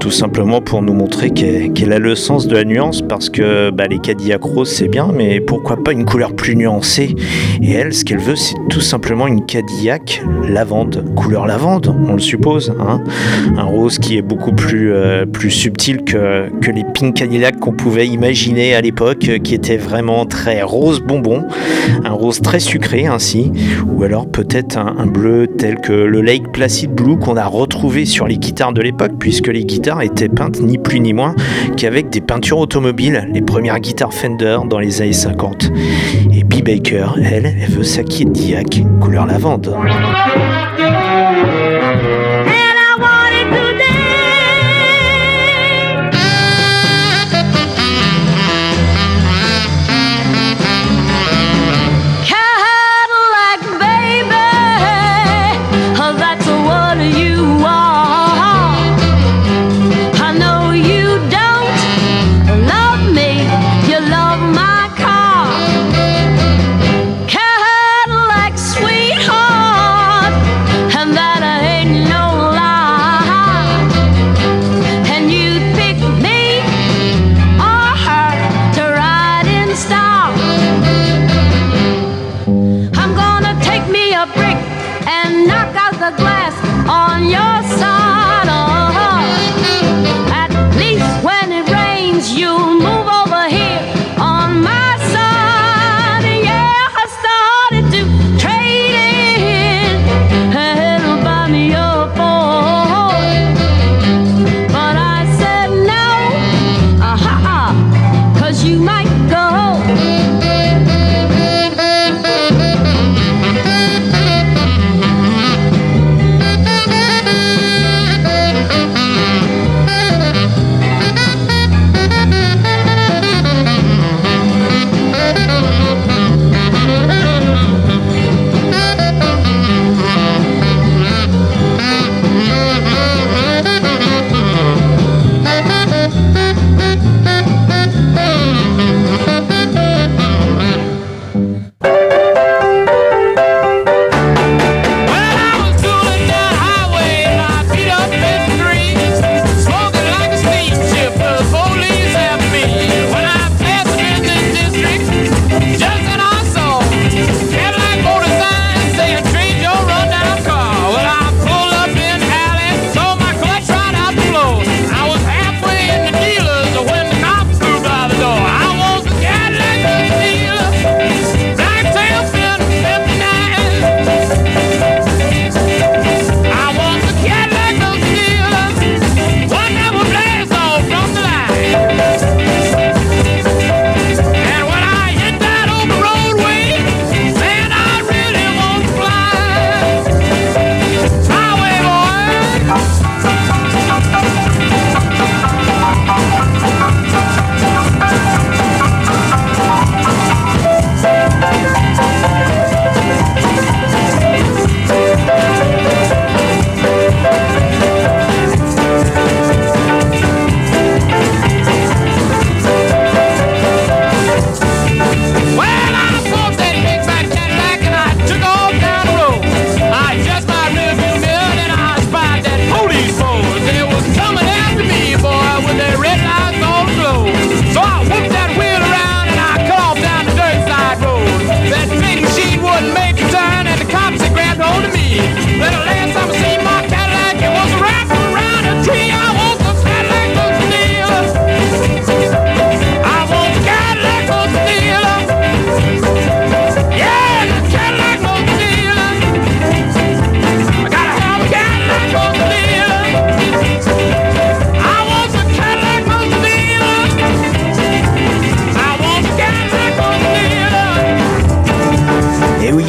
tout 0.00 0.10
simplement 0.10 0.60
pour 0.60 0.82
nous 0.82 0.94
montrer 0.94 1.30
qu'elle 1.30 1.92
a 1.92 1.98
le 1.98 2.14
sens 2.14 2.46
de 2.46 2.54
la 2.54 2.64
nuance, 2.64 3.02
parce 3.02 3.28
que 3.28 3.70
bah, 3.70 3.86
les 3.86 3.98
Cadillac 3.98 4.42
roses 4.42 4.70
c'est 4.70 4.88
bien, 4.88 5.10
mais 5.14 5.40
pourquoi 5.40 5.82
pas 5.82 5.92
une 5.92 6.04
couleur 6.04 6.34
plus 6.34 6.56
nuancée? 6.56 7.14
Et 7.60 7.72
elle, 7.72 7.92
ce 7.92 8.04
qu'elle 8.04 8.20
veut, 8.20 8.36
c'est 8.36 8.54
tout 8.70 8.80
simplement 8.80 9.26
une 9.26 9.44
Cadillac 9.44 10.22
lavande, 10.48 11.04
couleur 11.14 11.46
lavande, 11.46 11.94
on 12.08 12.14
le 12.14 12.20
suppose, 12.20 12.74
hein? 12.80 13.02
Un 13.56 13.64
rose 13.64 13.98
qui 13.98 14.16
est 14.16 14.22
beaucoup 14.22 14.52
plus, 14.52 14.92
euh, 14.92 15.26
plus 15.26 15.50
subtil 15.50 16.02
que, 16.02 16.48
que 16.60 16.70
les 16.70 16.84
Pink 16.94 17.14
Cadillac 17.14 17.58
qu'on 17.58 17.72
pouvait 17.72 18.06
imaginer 18.06 18.74
à 18.74 18.80
l'époque, 18.80 19.28
qui 19.42 19.54
était 19.54 19.76
vraiment 19.76 20.24
très 20.24 20.62
rose 20.62 21.00
bonbon, 21.00 21.44
un 22.04 22.12
rose 22.12 22.40
très 22.40 22.60
sucré 22.60 23.06
ainsi, 23.06 23.52
ou 23.86 24.02
alors 24.02 24.26
peut-être 24.46 24.78
un, 24.78 25.06
bleu 25.06 25.46
tel 25.46 25.76
que 25.76 25.92
le 25.92 26.20
Lake 26.20 26.52
Placid 26.52 26.90
Blue 26.90 27.18
qu'on 27.18 27.36
a 27.36 27.46
retrouvé 27.46 28.04
sur 28.04 28.26
les 28.26 28.38
guitares 28.38 28.72
de 28.72 28.80
l'époque, 28.80 29.12
puisque 29.18 29.48
les 29.48 29.64
guitares 29.64 30.02
étaient 30.02 30.28
peintes 30.28 30.60
ni 30.60 30.78
plus 30.78 31.00
ni 31.00 31.12
moins 31.12 31.34
qu'avec 31.76 32.10
des 32.10 32.20
peintures 32.20 32.58
automobiles, 32.58 33.28
les 33.32 33.42
premières 33.42 33.80
guitares 33.80 34.14
Fender 34.14 34.58
dans 34.68 34.78
les 34.78 35.02
années 35.02 35.12
50. 35.12 35.72
Et 36.32 36.44
B. 36.44 36.62
Baker, 36.62 37.08
elle, 37.22 37.46
elle 37.60 37.70
veut 37.70 37.84
sa 37.84 38.02
Cadillac 38.02 38.82
couleur 39.00 39.26
lavande. 39.26 39.76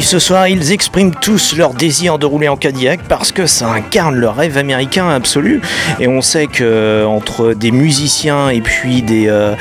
Ce 0.08 0.18
soir, 0.18 0.48
ils 0.48 0.72
expriment 0.72 1.14
tous 1.14 1.54
leur 1.54 1.74
désir 1.74 2.18
de 2.18 2.24
rouler 2.24 2.48
en 2.48 2.56
Cadillac 2.56 3.00
parce 3.10 3.30
que 3.30 3.44
ça 3.44 3.68
incarne 3.70 4.16
le 4.16 4.30
rêve 4.30 4.56
américain 4.56 5.06
absolu. 5.10 5.60
Et 6.00 6.08
on 6.08 6.22
sait 6.22 6.46
que 6.46 6.64
euh, 6.64 7.04
entre 7.04 7.52
des 7.52 7.72
musiciens 7.72 8.48
et 8.48 8.62
puis 8.62 9.02
des, 9.02 9.28
euh, 9.28 9.54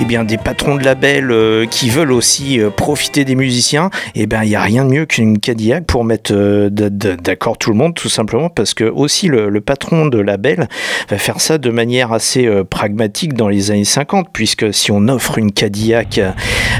eh 0.00 0.04
bien, 0.04 0.24
des 0.24 0.38
patrons 0.38 0.74
de 0.74 0.82
labels 0.82 1.30
euh, 1.30 1.66
qui 1.66 1.88
veulent 1.88 2.10
aussi 2.10 2.58
profiter 2.76 3.24
des 3.24 3.36
musiciens, 3.36 3.90
eh 4.16 4.26
il 4.42 4.48
n'y 4.48 4.56
a 4.56 4.60
rien 4.60 4.84
de 4.84 4.90
mieux 4.90 5.06
qu'une 5.06 5.38
Cadillac 5.38 5.84
pour 5.84 6.02
mettre 6.02 6.32
d'accord 6.68 7.56
tout 7.56 7.70
le 7.70 7.76
monde, 7.76 7.94
tout 7.94 8.08
simplement 8.08 8.48
parce 8.48 8.74
que 8.74 8.82
aussi 8.82 9.28
le, 9.28 9.50
le 9.50 9.60
patron 9.60 10.06
de 10.06 10.18
label 10.18 10.68
va 11.10 11.18
faire 11.18 11.40
ça 11.40 11.58
de 11.58 11.70
manière 11.70 12.12
assez 12.12 12.50
pragmatique 12.68 13.34
dans 13.34 13.48
les 13.48 13.70
années 13.70 13.84
50, 13.84 14.30
puisque 14.32 14.74
si 14.74 14.90
on 14.90 15.06
offre 15.06 15.38
une 15.38 15.52
Cadillac 15.52 16.20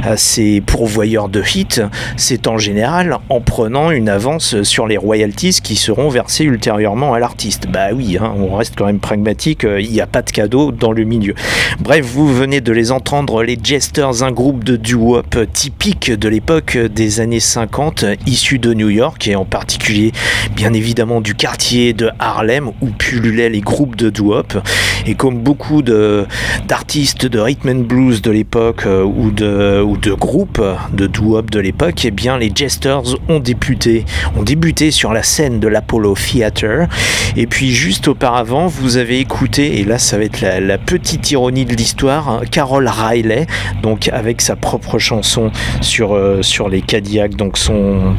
à 0.05 0.17
ses 0.17 0.61
pourvoyeurs 0.61 1.29
de 1.29 1.41
hits, 1.55 1.83
c'est 2.17 2.49
en 2.49 2.59
général 2.59 3.12
en 3.29 3.41
prenant 3.41 3.91
une 3.91 4.09
avance 4.09 4.63
sur 4.63 4.87
les 4.87 4.97
royalties 4.97 5.59
qui 5.63 5.77
seront 5.77 6.09
versées 6.09 6.45
ultérieurement 6.45 7.15
à 7.15 7.19
l'artiste. 7.19 7.67
Bah 7.69 7.89
oui, 7.95 8.17
hein, 8.21 8.33
on 8.37 8.55
reste 8.57 8.75
quand 8.77 8.87
même 8.87 9.01
pragmatique, 9.01 9.65
euh, 9.65 9.81
il 9.81 9.91
n'y 9.91 10.01
a 10.01 10.07
pas 10.07 10.23
de 10.23 10.31
cadeau 10.31 10.73
dans 10.73 10.93
le 10.93 11.05
milieu. 11.05 11.35
Bref, 11.81 12.05
vous 12.05 12.33
venez 12.33 12.61
de 12.61 12.73
les 12.73 12.93
entendre, 12.93 13.43
les 13.43 13.59
Jesters, 13.63 14.23
un 14.23 14.33
groupe 14.33 14.65
de 14.65 14.77
doo-wop 14.77 15.37
typique 15.53 16.11
de 16.11 16.29
l'époque 16.29 16.77
des 16.77 17.21
années 17.21 17.41
50, 17.41 18.05
issu 18.27 18.59
de 18.59 18.75
New 18.75 18.91
York 18.91 19.27
et 19.29 19.37
en 19.37 19.45
particulier 19.45 20.13
bien 20.55 20.73
évidemment 20.73 21.21
du 21.21 21.35
quartier 21.35 21.93
de 21.93 22.11
Harlem 22.19 22.71
où 22.81 22.87
pullulaient 22.87 23.49
les 23.49 23.61
groupes 23.61 23.97
de 23.97 24.11
doo-wop. 24.11 24.59
Et 25.07 25.15
comme 25.15 25.39
beaucoup 25.39 25.83
d'artistes 25.83 27.27
de 27.27 27.39
rhythm 27.39 27.69
and 27.69 27.85
blues 27.87 28.23
de 28.23 28.31
l'époque 28.31 28.87
euh, 28.87 29.03
ou, 29.03 29.31
de, 29.31 29.83
ou 29.83 29.97
de 29.97 30.13
groupes 30.13 30.63
de 30.93 31.07
doo-wop 31.07 31.51
de 31.51 31.61
l'époque, 31.61 32.05
eh 32.05 32.11
bien 32.11 32.39
les 32.39 32.53
Jesters 32.55 33.02
ont 33.29 33.41
débuté, 33.41 34.05
ont 34.37 34.43
débuté 34.43 34.91
sur 34.91 35.13
la 35.13 35.23
scène 35.23 35.61
de 35.61 35.69
l'Apollo 35.69 36.15
Theater. 36.15 36.89
Et 37.37 37.47
puis 37.47 37.73
juste 37.73 38.09
auparavant, 38.09 38.67
vous 38.67 38.97
avez 38.97 39.19
écouté, 39.19 39.81
et 39.81 39.85
là 39.85 39.99
ça 39.99 40.19
va 40.19 40.25
être 40.25 40.41
la, 40.41 40.79
petite 40.79 41.31
ironie 41.31 41.65
de 41.65 41.75
l'histoire, 41.75 42.29
hein, 42.29 42.41
Carol 42.51 42.89
Riley, 42.89 43.47
donc 43.83 44.09
avec 44.13 44.41
sa 44.41 44.57
propre 44.57 44.99
chanson 44.99 45.51
sur, 45.81 46.15
euh, 46.15 46.43
sur 46.43 46.69
les 46.69 46.83
Cadillacs, 46.83 47.37
donc 47.37 47.57
son, 47.57 48.15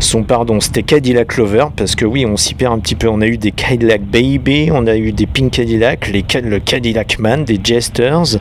son 0.00 0.22
pardon, 0.24 0.60
c'était 0.60 0.82
Cadillac 0.82 1.28
Clover, 1.28 1.66
parce 1.76 1.94
que 1.94 2.04
oui, 2.04 2.26
on 2.26 2.36
s'y 2.36 2.54
perd 2.54 2.72
un 2.74 2.78
petit 2.78 2.94
peu. 2.94 3.08
On 3.08 3.20
a 3.20 3.26
eu 3.26 3.38
des 3.38 3.52
Cadillac 3.52 4.02
Baby, 4.02 4.70
on 4.72 4.86
a 4.86 4.96
eu 4.96 5.12
des 5.12 5.26
Pink 5.26 5.52
Cadillac, 5.52 6.08
les, 6.08 6.24
le 6.42 6.58
Cadillac 6.58 7.18
Man, 7.18 7.44
des 7.44 7.60
Jesters, 7.62 8.38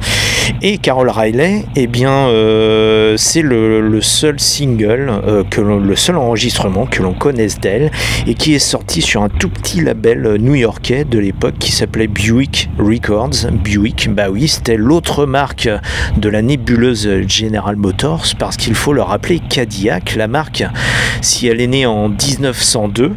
et 0.61 0.77
Carol 0.77 1.09
Riley, 1.09 1.63
eh 1.75 1.87
bien, 1.87 2.11
euh, 2.11 3.15
c'est 3.17 3.41
le, 3.41 3.81
le 3.81 4.01
seul 4.01 4.39
single, 4.39 5.11
euh, 5.27 5.43
que 5.49 5.60
le 5.61 5.95
seul 5.95 6.17
enregistrement 6.17 6.85
que 6.85 7.01
l'on 7.01 7.13
connaisse 7.13 7.59
d'elle, 7.59 7.91
et 8.27 8.33
qui 8.33 8.53
est 8.53 8.59
sorti 8.59 9.01
sur 9.01 9.23
un 9.23 9.29
tout 9.29 9.49
petit 9.49 9.81
label 9.81 10.25
euh, 10.25 10.37
new-yorkais 10.37 11.05
de 11.05 11.19
l'époque 11.19 11.55
qui 11.59 11.71
s'appelait 11.71 12.07
Buick 12.07 12.69
Records. 12.77 13.51
Buick, 13.51 14.09
bah 14.13 14.29
oui, 14.29 14.47
c'était 14.47 14.77
l'autre 14.77 15.25
marque 15.25 15.69
de 16.17 16.29
la 16.29 16.41
nébuleuse 16.41 17.09
General 17.27 17.75
Motors, 17.75 18.25
parce 18.37 18.57
qu'il 18.57 18.75
faut 18.75 18.93
le 18.93 19.01
rappeler, 19.01 19.39
Cadillac, 19.39 20.15
la 20.15 20.27
marque, 20.27 20.63
si 21.21 21.47
elle 21.47 21.61
est 21.61 21.67
née 21.67 21.85
en 21.85 22.09
1902, 22.09 23.13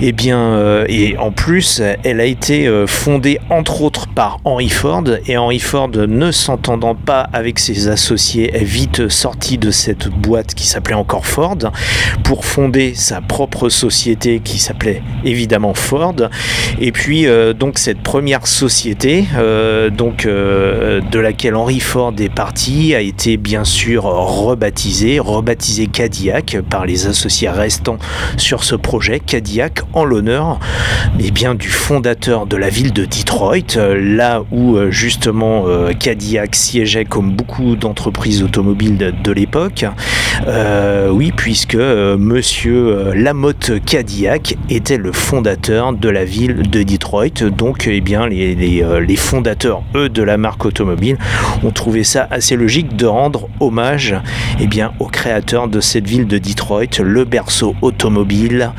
et 0.00 0.12
bien, 0.12 0.38
euh, 0.38 0.84
et 0.88 1.16
en 1.18 1.30
plus, 1.30 1.82
elle 2.02 2.20
a 2.20 2.24
été 2.24 2.66
euh, 2.66 2.86
fondée 2.86 3.38
entre 3.50 3.82
autres 3.82 4.08
par 4.08 4.38
Henry 4.44 4.68
Ford, 4.68 5.04
et 5.26 5.36
Henry 5.36 5.58
Ford, 5.58 5.90
ne 5.90 6.30
s'entendant 6.30 6.94
pas 6.94 7.28
avec 7.32 7.58
ses 7.58 7.88
associés, 7.88 8.54
est 8.54 8.64
vite 8.64 9.08
sorti 9.08 9.58
de 9.58 9.70
cette 9.70 10.08
boîte 10.08 10.54
qui 10.54 10.66
s'appelait 10.66 10.94
encore 10.94 11.26
Ford 11.26 11.58
pour 12.24 12.44
fonder 12.44 12.94
sa 12.94 13.20
propre 13.20 13.68
société 13.68 14.40
qui 14.40 14.58
s'appelait 14.58 15.02
évidemment 15.24 15.74
Ford. 15.74 16.14
Et 16.80 16.92
puis 16.92 17.26
euh, 17.26 17.52
donc 17.52 17.78
cette 17.78 18.00
première 18.00 18.46
société, 18.46 19.26
euh, 19.36 19.90
donc 19.90 20.26
euh, 20.26 21.00
de 21.00 21.18
laquelle 21.18 21.54
Henry 21.54 21.80
Ford 21.80 22.14
est 22.18 22.32
parti, 22.32 22.94
a 22.94 23.00
été 23.00 23.36
bien 23.36 23.64
sûr 23.64 24.04
rebaptisée, 24.04 25.18
rebaptisée 25.18 25.86
Cadillac 25.86 26.56
par 26.68 26.86
les 26.86 27.06
associés 27.06 27.50
restants 27.50 27.98
sur 28.36 28.64
ce 28.64 28.74
projet 28.74 29.20
Cadillac 29.20 29.80
en 29.92 30.04
l'honneur, 30.04 30.58
du 31.58 31.68
fondateur 31.68 32.46
de 32.46 32.56
la 32.56 32.68
ville 32.68 32.92
de 32.92 33.04
Detroit, 33.04 33.76
là 33.76 34.42
où 34.52 34.76
justement 34.90 35.64
Cadillac 35.98 36.54
siégeait 36.54 37.04
comme 37.04 37.32
beaucoup 37.32 37.74
d'entreprises 37.74 38.42
automobiles 38.42 38.96
de, 38.96 39.10
de 39.10 39.32
l'époque. 39.32 39.84
Oui, 41.10 41.32
puisque 41.36 41.71
euh, 41.74 42.16
Monsieur 42.18 42.88
euh, 42.88 43.14
Lamotte 43.14 43.72
Cadillac 43.84 44.56
était 44.70 44.96
le 44.96 45.12
fondateur 45.12 45.92
de 45.92 46.08
la 46.08 46.24
ville 46.24 46.68
de 46.68 46.82
Detroit. 46.82 47.50
Donc, 47.56 47.86
eh 47.86 48.00
bien, 48.00 48.28
euh, 48.30 49.00
les 49.00 49.16
fondateurs, 49.16 49.82
eux, 49.94 50.08
de 50.08 50.22
la 50.22 50.36
marque 50.36 50.64
automobile, 50.64 51.18
ont 51.62 51.70
trouvé 51.70 52.04
ça 52.04 52.26
assez 52.30 52.56
logique 52.56 52.96
de 52.96 53.06
rendre 53.06 53.48
hommage, 53.60 54.14
eh 54.60 54.66
bien, 54.66 54.92
au 54.98 55.06
créateur 55.06 55.68
de 55.68 55.80
cette 55.80 56.06
ville 56.06 56.26
de 56.26 56.38
Detroit, 56.38 56.98
le 57.02 57.24
berceau 57.24 57.74
automobile 57.82 58.72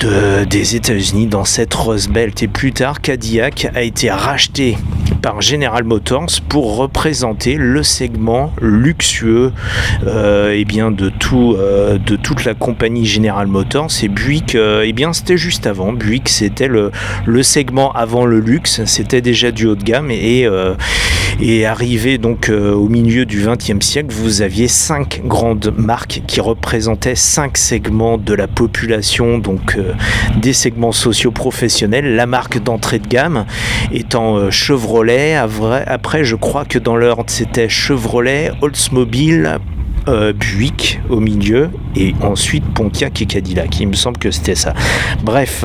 de, 0.00 0.44
des 0.44 0.76
États-Unis 0.76 1.26
dans 1.26 1.44
cette 1.44 1.74
Rust 1.74 2.10
Belt. 2.10 2.42
Et 2.42 2.48
plus 2.48 2.72
tard, 2.72 3.00
Cadillac 3.00 3.68
a 3.74 3.82
été 3.82 4.10
racheté 4.10 4.76
par 5.20 5.40
General 5.40 5.84
Motors 5.84 6.40
pour 6.48 6.76
représenter 6.76 7.56
le 7.56 7.82
segment 7.82 8.52
luxueux 8.60 9.52
euh, 10.06 10.54
eh 10.56 10.64
bien 10.64 10.90
euh, 10.90 11.98
de 11.98 12.16
toute 12.16 12.44
la 12.44 12.54
compagnie 12.54 13.06
General 13.06 13.46
Motors. 13.46 13.90
Et 14.02 14.08
Buick 14.08 14.54
euh, 14.54 14.84
eh 14.86 14.92
bien 14.92 15.12
c'était 15.12 15.36
juste 15.36 15.66
avant. 15.66 15.92
Buick 15.92 16.28
c'était 16.28 16.68
le, 16.68 16.90
le 17.26 17.42
segment 17.42 17.92
avant 17.92 18.26
le 18.26 18.40
luxe. 18.40 18.84
C'était 18.84 19.20
déjà 19.20 19.50
du 19.50 19.66
haut 19.66 19.76
de 19.76 19.84
gamme 19.84 20.10
et 20.10 20.48
et 21.40 21.66
arrivé 21.66 22.18
donc 22.18 22.48
euh, 22.48 22.72
au 22.72 22.88
milieu 22.88 23.24
du 23.24 23.46
XXe 23.46 23.84
siècle 23.84 24.08
vous 24.10 24.42
aviez 24.42 24.66
cinq 24.66 25.22
grandes 25.24 25.72
marques 25.76 26.22
qui 26.26 26.40
représentaient 26.40 27.14
cinq 27.14 27.56
segments 27.56 28.18
de 28.18 28.34
la 28.34 28.48
population 28.48 29.38
donc 29.38 29.76
euh, 29.76 29.92
des 30.40 30.52
segments 30.52 30.92
socio-professionnels 30.92 32.16
la 32.16 32.26
marque 32.26 32.62
d'entrée 32.62 32.98
de 32.98 33.06
gamme 33.06 33.46
étant 33.92 34.36
euh, 34.36 34.50
Chevrolet. 34.50 35.36
Après 35.36 36.24
je 36.24 36.34
crois 36.34 36.64
que 36.64 36.78
dans 36.78 36.96
l'ordre 36.96 37.24
c'était 37.28 37.68
Chevrolet 37.68 38.50
Oldsmobile 38.60 39.58
euh, 40.08 40.32
Buick 40.32 41.00
au 41.08 41.20
milieu 41.20 41.70
et 41.96 42.14
ensuite 42.22 42.64
Pontiac 42.74 43.20
et 43.22 43.26
Cadillac. 43.26 43.78
Il 43.80 43.88
me 43.88 43.94
semble 43.94 44.18
que 44.18 44.30
c'était 44.30 44.54
ça. 44.54 44.74
Bref, 45.22 45.64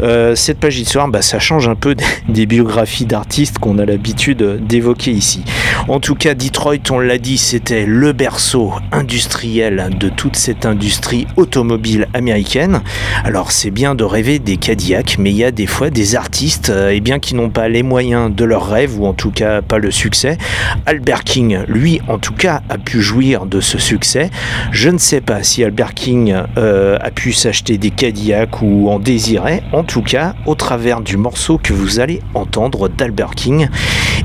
euh, 0.00 0.34
cette 0.34 0.58
page 0.58 0.76
d'histoire, 0.76 1.08
bah, 1.08 1.22
ça 1.22 1.38
change 1.38 1.68
un 1.68 1.74
peu 1.74 1.94
des, 2.28 2.46
biographies 2.46 3.04
d'artistes 3.04 3.58
qu'on 3.58 3.78
a 3.78 3.84
l'habitude 3.84 4.66
d'évoquer 4.66 5.10
ici. 5.10 5.44
En 5.86 6.00
tout 6.00 6.14
cas, 6.14 6.34
Detroit, 6.34 6.90
on 6.90 6.98
l'a 6.98 7.18
dit, 7.18 7.36
c'était 7.36 7.84
le 7.84 8.12
berceau 8.12 8.72
industriel 8.90 9.90
de 9.98 10.08
toute 10.08 10.36
cette 10.36 10.64
industrie 10.64 11.26
automobile 11.36 12.08
américaine. 12.14 12.80
Alors 13.24 13.52
c'est 13.52 13.70
bien 13.70 13.94
de 13.94 14.04
rêver 14.04 14.38
des 14.38 14.56
Cadillacs, 14.56 15.16
mais 15.18 15.30
il 15.30 15.36
y 15.36 15.44
a 15.44 15.50
des 15.50 15.66
fois 15.66 15.90
des 15.90 16.16
artistes 16.16 16.70
euh, 16.70 16.90
eh 16.92 17.00
bien, 17.00 17.18
qui 17.18 17.34
n'ont 17.34 17.50
pas 17.50 17.68
les 17.68 17.82
moyens 17.82 18.34
de 18.34 18.44
leur 18.44 18.68
rêve, 18.68 18.98
ou 18.98 19.06
en 19.06 19.14
tout 19.14 19.30
cas 19.30 19.62
pas 19.62 19.78
le 19.78 19.90
succès. 19.90 20.38
Albert 20.86 21.24
King, 21.24 21.60
lui, 21.68 22.00
en 22.08 22.18
tout 22.18 22.34
cas, 22.34 22.62
a 22.68 22.78
pu 22.78 23.00
jouir 23.00 23.46
de 23.46 23.57
ce 23.60 23.78
succès. 23.78 24.30
Je 24.72 24.90
ne 24.90 24.98
sais 24.98 25.20
pas 25.20 25.42
si 25.42 25.64
Albert 25.64 25.94
King 25.94 26.34
euh, 26.56 26.98
a 27.00 27.10
pu 27.10 27.32
s'acheter 27.32 27.78
des 27.78 27.90
Cadillacs 27.90 28.62
ou 28.62 28.88
en 28.90 28.98
désirait. 28.98 29.62
En 29.72 29.84
tout 29.84 30.02
cas, 30.02 30.34
au 30.46 30.54
travers 30.54 31.00
du 31.00 31.16
morceau 31.16 31.58
que 31.58 31.72
vous 31.72 32.00
allez 32.00 32.20
entendre 32.34 32.88
d'Albert 32.88 33.34
King, 33.34 33.68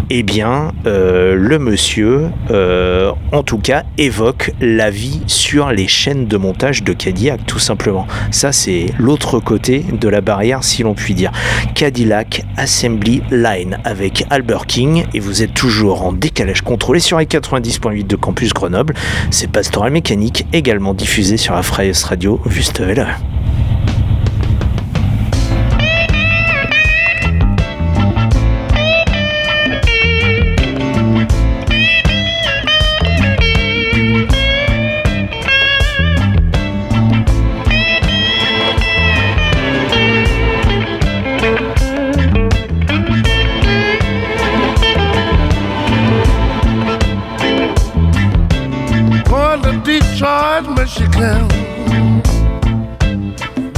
eh 0.10 0.24
bien, 0.24 0.72
euh, 0.86 1.36
le 1.36 1.60
monsieur, 1.60 2.30
euh, 2.52 3.12
en 3.32 3.44
tout 3.44 3.58
cas, 3.58 3.84
évoque 3.98 4.52
la 4.60 4.90
vie 4.90 5.22
sur 5.28 5.72
les 5.72 5.88
chaînes 5.88 6.28
de 6.28 6.38
montage 6.38 6.84
de 6.84 6.94
Cadillac, 6.94 7.46
tout 7.46 7.60
simplement. 7.60 8.08
Ça, 8.32 8.52
c'est 8.52 8.88
l'autre 8.98 9.40
côté 9.40 9.86
de 9.92 10.08
la 10.08 10.22
barrière, 10.22 10.64
si 10.64 10.84
l'on 10.84 10.94
peut 10.94 11.14
dire. 11.14 11.32
Cadillac 11.76 12.44
Assembly 12.58 13.22
Line 13.32 13.78
avec 13.84 14.26
Albert 14.30 14.68
King, 14.68 15.06
et 15.14 15.20
vous 15.20 15.44
êtes 15.44 15.54
toujours 15.54 16.04
en 16.04 16.14
décalage 16.14 16.62
contrôlé 16.62 17.00
sur 17.00 17.20
les 17.20 17.26
90.8 17.26 18.06
de 18.06 18.16
Campus 18.16 18.54
Grenoble. 18.54 18.94
C'est 19.32 19.48
Pastoral 19.48 19.92
Mécanique, 19.92 20.46
également 20.54 20.94
diffusé 20.94 21.38
sur 21.38 21.56
la 21.56 21.64
Freies 21.64 21.92
Radio 22.04 22.40
Wüstewelle. 22.46 23.08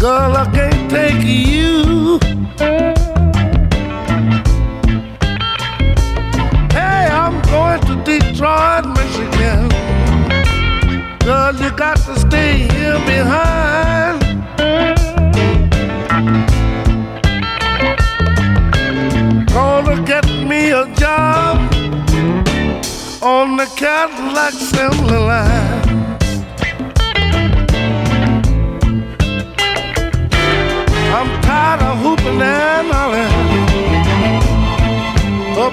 Girl, 0.05 0.37
I 0.37 0.45
can't 0.53 0.87
take 0.87 1.23
you. 1.23 2.19
Hey, 6.69 7.07
I'm 7.09 7.41
going 7.49 7.81
to 7.87 7.95
Detroit, 8.05 8.85
Michigan. 8.97 9.67
Girl, 11.25 11.55
you 11.55 11.71
got 11.75 11.97
to 12.05 12.19
stay 12.19 12.67
here 12.73 12.99
behind. 13.07 14.21
Gonna 19.49 20.05
get 20.05 20.27
me 20.47 20.69
a 20.69 20.85
job 20.93 21.57
on 23.23 23.57
the 23.57 23.65
Cadillac 23.75 24.53
assembly 24.53 25.17
line. 25.17 25.54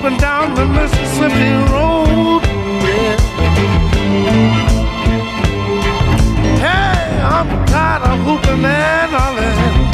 Up 0.03 0.11
and 0.11 0.21
down 0.21 0.55
the 0.55 0.67
Mississippi 0.67 1.53
Road. 1.71 2.43
Yeah. 2.83 3.17
Hey, 6.59 7.21
I'm 7.23 7.49
tired 7.67 8.03
of 8.11 8.19
hooping 8.27 8.65
and 8.65 9.13
hollering, 9.15 9.91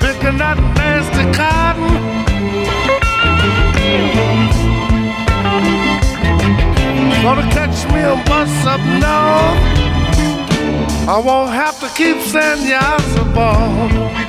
picking 0.00 0.38
that 0.38 0.58
nasty 0.78 1.24
cotton. 1.36 1.94
Gonna 7.22 7.46
catch 7.52 7.86
me 7.92 8.00
a 8.00 8.16
bus 8.24 8.66
up 8.66 8.80
north. 9.02 9.60
I 11.06 11.18
won't 11.22 11.50
have 11.52 11.78
to 11.80 11.88
keep 11.94 12.18
saying 12.22 12.66
yes 12.66 13.18
above. 13.18 14.23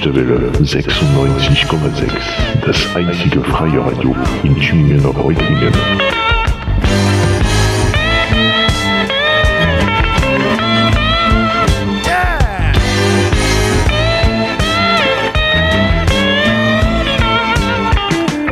Wüstewelle 0.00 0.50
96,6, 0.62 2.08
das 2.64 2.96
einzige 2.96 3.42
freie 3.44 3.84
Radio 3.84 4.16
in 4.44 4.58
Tübingen-Reutlingen. 4.58 5.74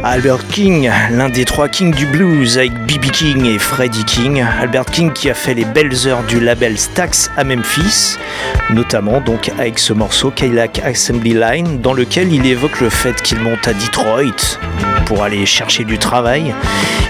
Albert 0.05 0.49
King, 0.51 0.91
l'un 1.13 1.29
des 1.29 1.45
trois 1.45 1.69
kings 1.69 1.95
du 1.95 2.07
blues 2.07 2.57
avec 2.57 2.73
B.B. 2.87 3.11
King 3.13 3.45
et 3.45 3.59
Freddie 3.59 4.05
King. 4.05 4.43
Albert 4.43 4.87
King 4.87 5.13
qui 5.13 5.29
a 5.29 5.35
fait 5.35 5.55
les 5.55 5.65
belles 5.65 6.07
heures 6.07 6.23
du 6.25 6.41
label 6.41 6.79
Stax 6.79 7.31
à 7.37 7.45
Memphis, 7.45 8.17
notamment 8.71 9.21
donc 9.21 9.51
avec 9.59 9.79
ce 9.79 9.93
morceau 9.93 10.31
Cadillac 10.31 10.81
Assembly 10.85 11.35
Line 11.35 11.81
dans 11.81 11.95
lequel 11.95 12.33
il 12.33 12.47
évoque 12.47 12.81
le 12.81 12.91
fait 12.91 13.21
qu'il 13.23 13.41
monte 13.41 13.67
à 13.67 13.73
Detroit 13.73 14.59
pour 15.07 15.23
aller 15.23 15.47
chercher 15.47 15.85
du 15.85 15.99
travail 15.99 16.55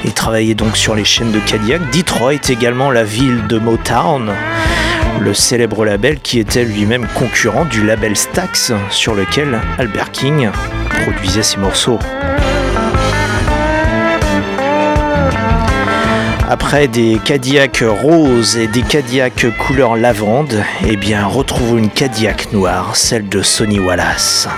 et 0.05 0.11
travailler 0.11 0.55
donc 0.55 0.77
sur 0.77 0.95
les 0.95 1.05
chaînes 1.05 1.33
de 1.33 1.41
Cadillac. 1.41 1.81
Detroit 1.91 2.49
également 2.49 2.91
la 2.91 3.05
ville 3.05 3.47
de 3.49 3.59
Motown 3.59 4.33
le 5.21 5.35
célèbre 5.35 5.85
label 5.85 6.21
qui 6.21 6.39
était 6.39 6.65
lui-même 6.65 7.07
concurrent 7.15 7.65
du 7.65 7.85
label 7.85 8.17
Stax 8.17 8.73
sur 8.91 9.15
lequel 9.15 9.61
Albert 9.79 10.13
King 10.13 10.51
produisait 11.03 11.43
ses 11.43 11.57
morceaux. 11.57 11.99
Après 16.51 16.89
des 16.89 17.19
Cadillac 17.23 17.85
roses 17.87 18.57
et 18.57 18.69
des 18.69 18.81
Cadillac 18.81 19.45
couleur 19.59 19.97
lavande, 19.97 20.65
eh 20.87 20.97
bien 20.97 21.27
retrouvons 21.27 21.77
une 21.77 21.91
Cadillac 21.91 22.55
noire, 22.55 22.97
celle 22.97 23.29
de 23.29 23.43
Sonny 23.43 23.79
Wallace. 23.79 24.49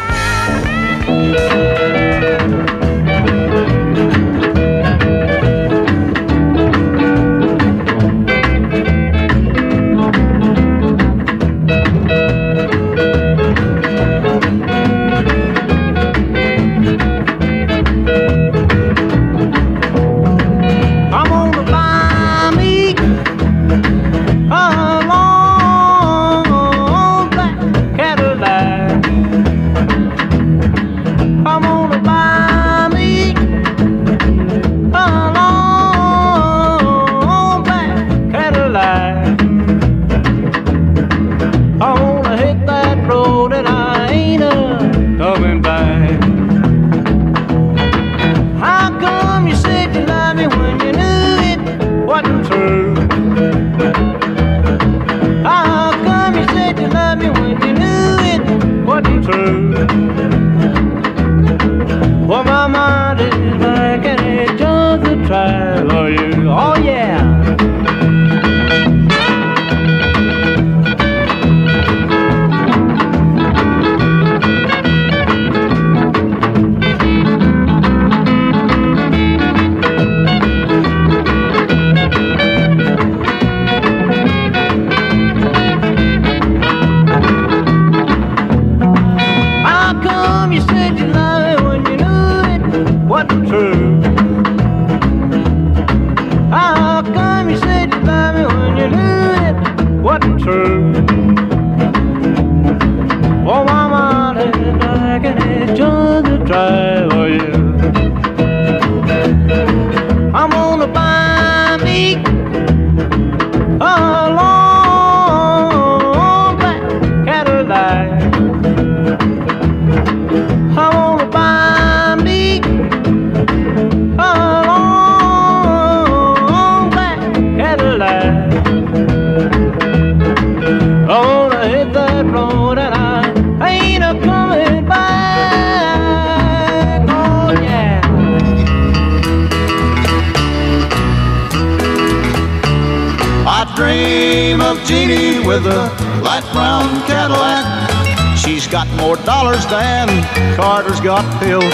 Than 149.70 150.08
Carter's 150.56 151.00
got 151.00 151.24
pills. 151.40 151.64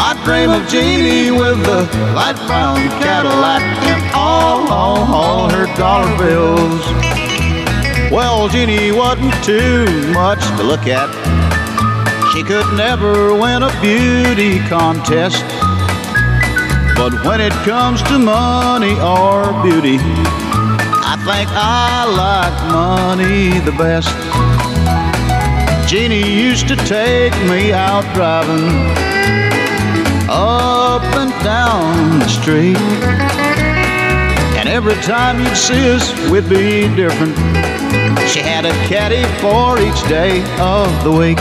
I 0.00 0.18
dream 0.24 0.50
of 0.50 0.66
Jeannie 0.68 1.30
with 1.30 1.60
a 1.68 1.84
light 2.14 2.36
brown 2.46 2.78
Cadillac 2.98 3.62
and 3.84 4.14
all, 4.14 4.72
all, 4.72 5.14
all 5.14 5.50
her 5.50 5.66
dollar 5.76 6.08
bills. 6.16 6.80
Well, 8.10 8.48
Jeannie 8.48 8.90
wasn't 8.90 9.34
too 9.44 9.84
much 10.12 10.40
to 10.56 10.62
look 10.62 10.86
at. 10.86 11.12
She 12.32 12.42
could 12.42 12.66
never 12.74 13.34
win 13.34 13.62
a 13.62 13.80
beauty 13.82 14.60
contest. 14.68 15.44
But 16.96 17.12
when 17.24 17.40
it 17.40 17.52
comes 17.68 18.02
to 18.04 18.18
money 18.18 18.94
or 18.98 19.52
beauty, 19.62 19.98
I 21.04 21.16
think 21.26 21.50
I 21.52 22.04
like 22.24 22.72
money 22.72 23.60
the 23.60 23.72
best. 23.72 24.27
Jeannie 25.88 26.20
used 26.20 26.68
to 26.68 26.76
take 26.76 27.32
me 27.48 27.72
out 27.72 28.04
driving 28.14 28.68
up 30.28 31.02
and 31.16 31.30
down 31.42 32.18
the 32.18 32.28
street. 32.28 32.76
And 34.58 34.68
every 34.68 34.96
time 34.96 35.40
you'd 35.40 35.56
see 35.56 35.90
us, 35.90 36.12
we'd 36.28 36.46
be 36.46 36.94
different. 36.94 37.34
She 38.28 38.40
had 38.40 38.66
a 38.66 38.72
caddy 38.86 39.24
for 39.40 39.80
each 39.80 40.06
day 40.10 40.42
of 40.60 40.92
the 41.04 41.10
week. 41.10 41.38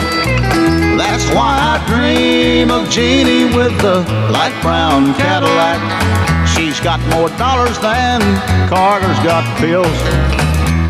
That's 0.97 1.27
why 1.35 1.59
I 1.59 1.83
dream 1.85 2.71
of 2.71 2.89
Jeannie 2.89 3.53
with 3.53 3.77
the 3.81 3.99
light 4.31 4.57
brown 4.61 5.13
Cadillac. 5.15 6.47
She's 6.47 6.79
got 6.79 7.01
more 7.09 7.27
dollars 7.37 7.77
than 7.79 8.21
Carter's 8.69 9.19
got 9.25 9.43
pills. 9.59 10.36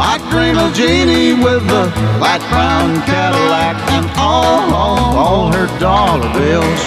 I 0.10 0.20
dream 0.32 0.58
of 0.58 0.74
Jeannie 0.74 1.34
with 1.34 1.68
the 1.68 1.84
light 2.18 2.40
brown 2.50 2.96
Cadillac 3.02 3.76
and 3.92 4.10
all, 4.16 4.74
all, 4.74 5.18
all 5.18 5.52
her 5.52 5.68
dollar 5.80 6.32
bills. 6.34 6.82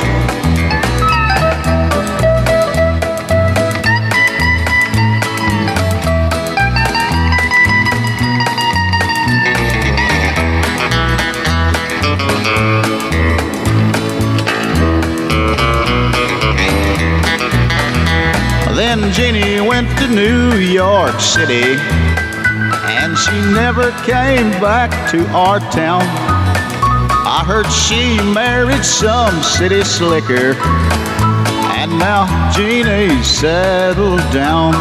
Then 18.74 19.12
Jeannie 19.12 19.60
went 19.60 19.90
to 19.98 20.08
New 20.08 20.56
York 20.56 21.20
City 21.20 21.76
she 23.24 23.40
never 23.52 23.90
came 24.02 24.50
back 24.60 24.90
to 25.10 25.26
our 25.28 25.60
town. 25.70 26.02
I 27.26 27.44
heard 27.46 27.66
she 27.70 28.16
married 28.32 28.84
some 28.84 29.42
city 29.42 29.82
slicker 29.82 30.54
and 31.80 31.98
now 31.98 32.26
Jeannie 32.52 33.22
settled 33.22 34.20
down. 34.32 34.74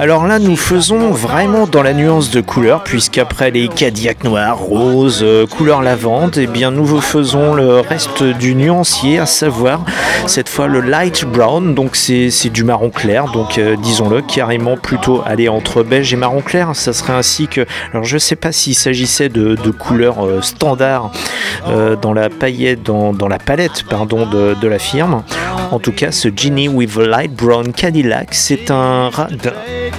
Alors 0.00 0.26
là, 0.26 0.38
nous 0.38 0.56
faisons 0.56 1.10
vraiment 1.10 1.66
dans 1.66 1.82
la 1.82 1.92
nuance 1.92 2.30
de 2.30 2.40
couleur, 2.40 2.82
puisqu'après 2.84 3.50
les 3.50 3.68
Cadillac 3.68 4.24
noirs, 4.24 4.58
roses, 4.58 5.20
euh, 5.22 5.46
couleur 5.46 5.82
lavande, 5.82 6.36
eh 6.36 6.46
bien 6.46 6.70
nous 6.70 7.00
faisons 7.00 7.54
le 7.54 7.80
reste 7.80 8.22
du 8.22 8.54
nuancier, 8.54 9.18
à 9.18 9.26
savoir 9.26 9.80
cette 10.26 10.48
fois 10.48 10.66
le 10.66 10.80
light 10.80 11.24
brown, 11.24 11.74
donc 11.74 11.96
c'est 11.96 12.50
du 12.50 12.64
marron 12.64 12.90
clair, 12.90 13.26
donc 13.32 13.58
euh, 13.58 13.76
disons-le, 13.76 14.22
carrément 14.22 14.76
plutôt 14.76 15.22
aller 15.26 15.48
entre 15.48 15.82
beige 15.82 16.12
et 16.12 16.16
marron 16.16 16.40
clair. 16.42 16.70
Ça 16.74 16.92
serait 16.92 17.12
ainsi 17.12 17.48
que, 17.48 17.64
alors 17.92 18.04
je 18.04 18.18
sais 18.18 18.36
pas 18.36 18.52
s'il 18.52 18.74
s'agissait 18.74 19.28
de, 19.28 19.54
de 19.54 19.70
couleurs 19.70 20.26
euh, 20.26 20.42
standards 20.42 21.10
euh, 21.68 21.96
dans 21.96 22.12
la 22.12 22.28
paillette, 22.28 22.82
dans, 22.82 23.12
dans 23.12 23.28
la 23.28 23.38
palette, 23.38 23.84
pardon, 23.88 24.26
de, 24.26 24.54
de 24.60 24.68
la 24.68 24.78
En 25.72 25.80
tout 25.80 25.90
cas, 25.90 26.12
ce 26.12 26.28
Genie 26.34 26.68
with 26.68 26.96
a 26.96 27.06
Light 27.06 27.32
Brown 27.34 27.72
Cadillac, 27.72 28.28
c'est 28.32 28.70
un, 28.70 29.10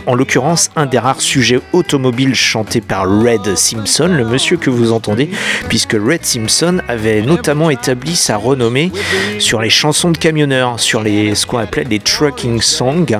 en 0.06 0.16
l'occurrence, 0.16 0.70
un 0.78 0.86
des 0.86 0.98
rares 0.98 1.20
sujets 1.20 1.60
automobiles 1.74 2.36
chantés 2.36 2.80
par 2.80 3.04
Red 3.04 3.58
Simpson, 3.58 4.08
le 4.08 4.24
monsieur 4.24 4.56
que 4.56 4.70
vous 4.70 4.94
entendez, 4.94 5.30
puisque 5.68 5.94
Red 5.94 6.24
Simpson 6.26 6.78
avait 6.88 7.22
notamment 7.22 7.70
établi 7.70 8.16
sa 8.16 8.38
renommée 8.38 8.92
sur 9.40 9.62
les 9.62 9.70
chansons 9.70 10.12
de 10.12 10.18
camionneurs, 10.18 10.80
sur 10.80 11.02
les, 11.02 11.36
ce 11.36 11.46
qu'on 11.46 11.58
appelait 11.58 11.84
les 11.84 12.00
trucking 12.00 12.62
songs, 12.62 13.20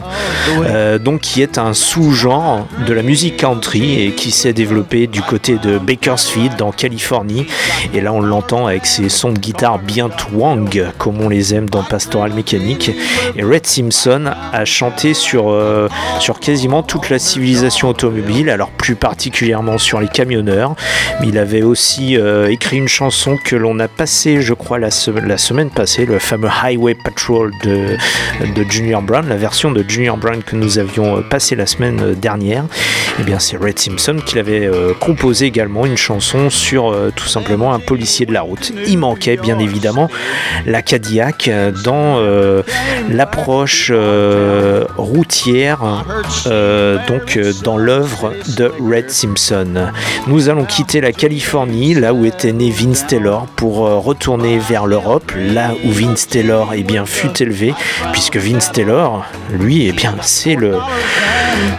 euh, 0.64 0.98
donc 0.98 1.22
qui 1.22 1.42
est 1.42 1.58
un 1.58 1.74
sous-genre 1.74 2.66
de 2.88 2.94
la 2.94 3.04
musique 3.04 3.38
country 3.38 4.02
et 4.02 4.12
qui 4.12 4.32
s'est 4.32 4.54
développé 4.54 5.08
du 5.08 5.22
côté 5.22 5.58
de 5.58 5.78
Bakersfield 5.78 6.62
en 6.62 6.72
Californie. 6.72 7.46
Et 7.94 8.00
là, 8.00 8.14
on 8.14 8.22
l'entend 8.22 8.68
avec 8.68 8.86
ses 8.86 9.10
sons 9.10 9.34
de 9.34 9.40
guitare 9.40 9.80
bien 9.80 10.08
twang, 10.08 10.86
comme 10.98 11.20
on 11.22 11.28
les 11.28 11.47
dans 11.70 11.84
Pastoral 11.84 12.34
Mécanique. 12.34 12.92
Et 13.36 13.44
Red 13.44 13.66
Simpson 13.66 14.26
a 14.54 14.66
chanté 14.66 15.14
sur, 15.14 15.50
euh, 15.52 15.88
sur 16.20 16.40
quasiment 16.40 16.84
toute 16.84 17.10
la 17.10 17.20
civilisation 17.20 17.90
automobile, 17.90 18.50
alors 18.50 18.70
plus 18.70 18.96
particulièrement 18.96 19.78
sur 19.78 20.00
les 20.00 20.08
camionneurs. 20.08 20.76
Mais 21.22 21.28
il 21.30 21.38
avait 21.38 21.64
aussi 21.64 22.18
euh, 22.18 22.50
écrit 22.50 22.78
une 22.78 22.88
chanson 22.88 23.38
que 23.44 23.56
l'on 23.56 23.80
a 23.80 23.88
passée, 23.88 24.42
je 24.42 24.54
crois, 24.54 24.80
la, 24.80 24.92
se- 24.92 25.12
la 25.12 25.38
semaine 25.38 25.70
passée, 25.70 26.06
le 26.06 26.20
fameux 26.20 26.50
Highway 26.64 26.96
Patrol 26.96 27.52
de, 27.64 27.98
de 28.56 28.64
Junior 28.70 29.02
Brown, 29.02 29.28
la 29.28 29.38
version 29.38 29.72
de 29.72 29.84
Junior 29.88 30.18
Brown 30.18 30.44
que 30.44 30.56
nous 30.56 30.80
avions 30.80 31.18
euh, 31.18 31.22
passée 31.22 31.56
la 31.56 31.66
semaine 31.66 32.14
dernière. 32.16 32.66
Et 33.20 33.24
bien, 33.24 33.40
c'est 33.40 33.58
Red 33.58 33.80
Simpson 33.80 34.18
qui 34.26 34.38
avait 34.38 34.66
euh, 34.68 34.94
composé 35.00 35.46
également 35.46 35.86
une 35.86 35.98
chanson 35.98 36.50
sur 36.50 36.96
tout 37.16 37.28
simplement 37.28 37.74
un 37.74 37.80
policier 37.80 38.26
de 38.26 38.34
la 38.34 38.42
route. 38.42 38.72
Il 38.88 38.98
manquait 38.98 39.38
bien 39.38 39.60
évidemment 39.60 40.10
la 40.66 40.82
Cadillac 40.82 41.37
dans 41.46 42.18
euh, 42.18 42.64
l'approche 43.10 43.92
euh, 43.94 44.86
routière, 44.98 46.06
euh, 46.48 46.98
donc 47.08 47.40
dans 47.64 47.78
l'œuvre 47.78 48.34
de 48.58 48.72
Red 48.80 49.10
Simpson. 49.10 49.92
Nous 50.28 50.50
allons 50.50 50.66
quitter 50.66 51.02
la 51.02 51.12
Californie, 51.12 51.94
là 51.94 52.14
où 52.14 52.26
était 52.26 52.52
né 52.52 52.72
Vince 52.72 53.06
Taylor, 53.08 53.46
pour 53.56 53.78
retourner 54.04 54.58
vers 54.58 54.86
l'Europe, 54.86 55.32
là 55.36 55.72
où 55.86 55.92
Vince 55.92 56.28
Taylor 56.28 56.72
eh 56.76 56.84
bien, 56.84 57.06
fut 57.06 57.42
élevé, 57.42 57.74
puisque 58.12 58.38
Vince 58.38 58.72
Taylor, 58.72 59.26
lui, 59.52 59.88
eh 59.88 59.92
bien, 59.92 60.16
c'est 60.22 60.56
le, 60.56 60.76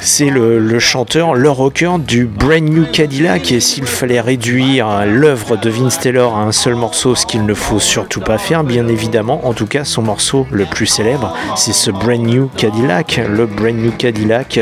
c'est 0.00 0.30
le, 0.30 0.58
le 0.58 0.78
chanteur, 0.78 1.34
le 1.34 1.50
rocker 1.50 1.98
du 1.98 2.24
Brand 2.26 2.62
New 2.62 2.86
Cadillac. 2.90 3.52
Et 3.52 3.60
s'il 3.60 3.86
fallait 3.86 4.20
réduire 4.20 5.06
l'œuvre 5.06 5.56
de 5.56 5.70
Vince 5.70 5.98
Taylor 5.98 6.36
à 6.36 6.42
un 6.42 6.52
seul 6.52 6.74
morceau, 6.74 7.14
ce 7.14 7.26
qu'il 7.26 7.44
ne 7.44 7.54
faut 7.54 7.80
surtout 7.80 8.20
pas 8.20 8.38
faire, 8.38 8.64
bien 8.64 8.88
évidemment, 8.88 9.40
en 9.48 9.54
tout 9.54 9.66
cas, 9.66 9.84
son 9.84 10.02
morceau 10.02 10.46
le 10.50 10.66
plus 10.66 10.84
célèbre, 10.84 11.34
c'est 11.56 11.72
ce 11.72 11.90
Brand 11.90 12.20
New 12.20 12.50
Cadillac, 12.58 13.18
le 13.26 13.46
Brand 13.46 13.74
New 13.74 13.92
Cadillac 13.92 14.60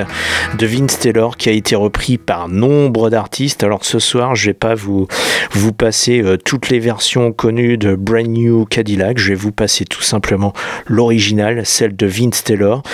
de 0.57 0.67
Vince 0.67 1.01
Taylor 1.01 1.37
qui 1.37 1.49
a 1.49 1.53
été 1.53 1.75
repris 1.75 2.19
par 2.19 2.49
nombre 2.49 3.11
d'artistes. 3.11 3.65
Alors 3.65 3.85
ce 3.85 3.99
soir, 3.99 4.37
je 4.37 4.47
vais 4.47 4.55
pas 4.55 4.77
vous, 4.77 5.09
vous 5.51 5.73
passer 5.73 6.23
euh, 6.23 6.37
toutes 6.37 6.69
les 6.69 6.79
versions 6.79 7.33
connues 7.33 7.79
de 7.79 7.97
Brand 7.97 8.29
New 8.29 8.65
Cadillac, 8.65 9.19
je 9.19 9.31
vais 9.31 9.35
vous 9.35 9.51
passer 9.51 9.85
tout 9.87 10.03
simplement 10.03 10.53
l'original, 10.87 11.67
celle 11.67 11.97
de 11.97 12.07
Vince 12.07 12.45
Taylor. 12.45 12.85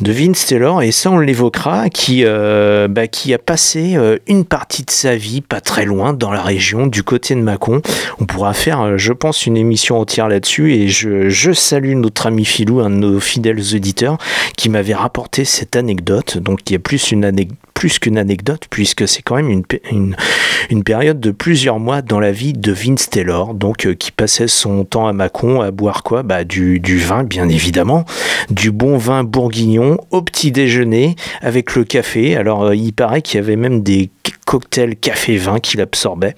De 0.00 0.10
Vince 0.10 0.46
Taylor, 0.46 0.80
et 0.80 0.90
ça 0.90 1.10
on 1.10 1.18
l'évoquera, 1.18 1.90
qui, 1.90 2.22
euh, 2.24 2.88
bah, 2.88 3.08
qui 3.08 3.34
a 3.34 3.38
passé 3.38 3.92
euh, 3.96 4.16
une 4.26 4.46
partie 4.46 4.84
de 4.84 4.90
sa 4.90 5.16
vie 5.16 5.42
pas 5.42 5.60
très 5.60 5.84
loin 5.84 6.14
dans 6.14 6.32
la 6.32 6.42
région, 6.42 6.86
du 6.86 7.02
côté 7.02 7.34
de 7.34 7.40
Mâcon. 7.40 7.82
On 8.20 8.24
pourra 8.24 8.54
faire, 8.54 8.96
je 8.96 9.12
pense, 9.12 9.44
une 9.44 9.58
émission 9.58 9.98
entière 10.00 10.28
là-dessus 10.28 10.72
et 10.72 10.88
je 10.88 11.28
salue 11.50 11.94
notre 11.94 12.26
ami 12.28 12.44
Filou, 12.44 12.78
un 12.78 12.90
de 12.90 12.94
nos 12.94 13.18
fidèles 13.18 13.74
auditeurs, 13.74 14.18
qui 14.56 14.68
m'avait 14.68 14.94
rapporté 14.94 15.44
cette 15.44 15.74
anecdote. 15.74 16.38
Donc 16.38 16.70
y 16.70 16.76
a 16.76 16.78
plus 16.78 17.12
plus 17.74 17.98
qu'une 17.98 18.16
anecdote, 18.16 18.66
puisque 18.70 19.08
c'est 19.08 19.22
quand 19.22 19.34
même 19.34 19.48
une, 19.48 19.64
pé- 19.64 19.82
une, 19.90 20.14
une 20.70 20.84
période 20.84 21.18
de 21.18 21.32
plusieurs 21.32 21.80
mois 21.80 22.00
dans 22.00 22.20
la 22.20 22.30
vie 22.30 22.52
de 22.52 22.70
Vince 22.70 23.10
Taylor, 23.10 23.54
donc 23.54 23.86
euh, 23.86 23.94
qui 23.94 24.12
passait 24.12 24.46
son 24.46 24.84
temps 24.84 25.08
à 25.08 25.12
Mâcon 25.12 25.62
à 25.62 25.72
boire 25.72 26.04
quoi? 26.04 26.22
Bah, 26.22 26.44
du, 26.44 26.78
vin, 26.98 27.24
bien 27.24 27.48
évidemment, 27.48 28.04
du 28.50 28.70
bon 28.70 28.98
vin 28.98 29.24
bourguignon 29.24 29.96
au 30.12 30.22
petit 30.22 30.52
déjeuner 30.52 31.16
avec 31.40 31.74
le 31.74 31.82
café. 31.82 32.36
Alors 32.36 32.66
euh, 32.66 32.76
il 32.76 32.92
paraît 32.92 33.22
qu'il 33.22 33.40
y 33.40 33.42
avait 33.42 33.56
même 33.56 33.82
des 33.82 34.10
cocktails 34.46 34.96
café-vin 34.96 35.58
qu'il 35.58 35.80
absorbait. 35.80 36.34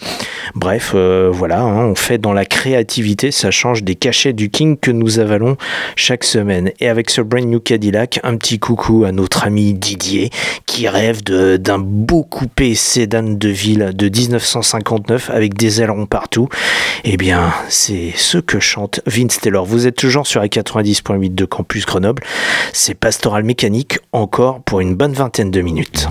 Bref, 0.54 0.92
euh, 0.94 1.30
voilà, 1.32 1.60
hein, 1.60 1.86
on 1.86 1.94
fait 1.94 2.16
dans 2.16 2.32
la 2.32 2.46
créativité, 2.46 3.30
ça 3.30 3.50
change 3.50 3.82
des 3.82 3.96
cachets 3.96 4.32
du 4.32 4.48
King 4.50 4.78
que 4.78 4.90
nous 4.94 5.18
avalons 5.18 5.56
chaque 5.96 6.24
semaine. 6.24 6.70
Et 6.80 6.88
avec 6.88 7.10
ce 7.10 7.20
Brand 7.20 7.44
New 7.44 7.60
Cadillac, 7.60 8.20
un 8.22 8.36
petit 8.36 8.58
coucou 8.58 9.04
à 9.04 9.12
notre 9.12 9.44
ami 9.44 9.74
Didier 9.74 10.30
qui 10.66 10.88
rêve 10.88 11.22
d'un 11.22 11.78
beau 11.78 12.22
coupé 12.22 12.74
sédan 12.74 13.36
de 13.36 13.48
ville 13.48 13.90
de 13.94 14.08
1959 14.08 15.30
avec 15.30 15.54
des 15.54 15.82
ailerons 15.82 16.06
partout. 16.06 16.48
Eh 17.04 17.16
bien, 17.16 17.52
c'est 17.68 18.12
ce 18.16 18.38
que 18.38 18.60
chante 18.60 19.00
Vince 19.06 19.40
Taylor. 19.40 19.64
Vous 19.64 19.86
êtes 19.86 19.96
toujours 19.96 20.26
sur 20.26 20.40
la 20.40 20.48
90.8 20.48 21.34
de 21.34 21.44
Campus 21.44 21.86
Grenoble. 21.86 22.22
C'est 22.72 22.94
Pastoral 22.94 23.44
Mécanique 23.44 23.98
encore 24.12 24.62
pour 24.62 24.80
une 24.80 24.94
bonne 24.94 25.12
vingtaine 25.12 25.50
de 25.50 25.60
minutes. 25.60 26.08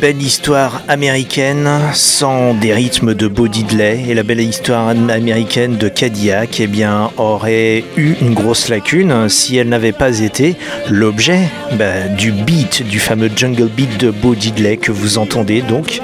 Belle 0.00 0.22
histoire 0.22 0.80
américaine 0.88 1.68
sans 1.92 2.54
des 2.54 2.72
rythmes 2.72 3.12
de 3.12 3.28
Bo 3.28 3.48
Diddley 3.48 4.06
et 4.08 4.14
la 4.14 4.22
belle 4.22 4.40
histoire 4.40 4.88
américaine 4.88 5.76
de 5.76 5.88
Cadillac 5.88 6.58
eh 6.58 6.66
bien, 6.66 7.10
aurait 7.18 7.84
eu 7.98 8.14
une 8.22 8.32
grosse 8.32 8.70
lacune 8.70 9.28
si 9.28 9.58
elle 9.58 9.68
n'avait 9.68 9.92
pas 9.92 10.20
été 10.20 10.56
l'objet 10.88 11.40
bah, 11.72 12.08
du 12.16 12.32
beat, 12.32 12.82
du 12.82 12.98
fameux 12.98 13.30
jungle 13.36 13.68
beat 13.68 14.00
de 14.00 14.10
Bo 14.10 14.34
Diddley 14.34 14.78
que 14.78 14.90
vous 14.90 15.18
entendez 15.18 15.60
donc 15.60 16.00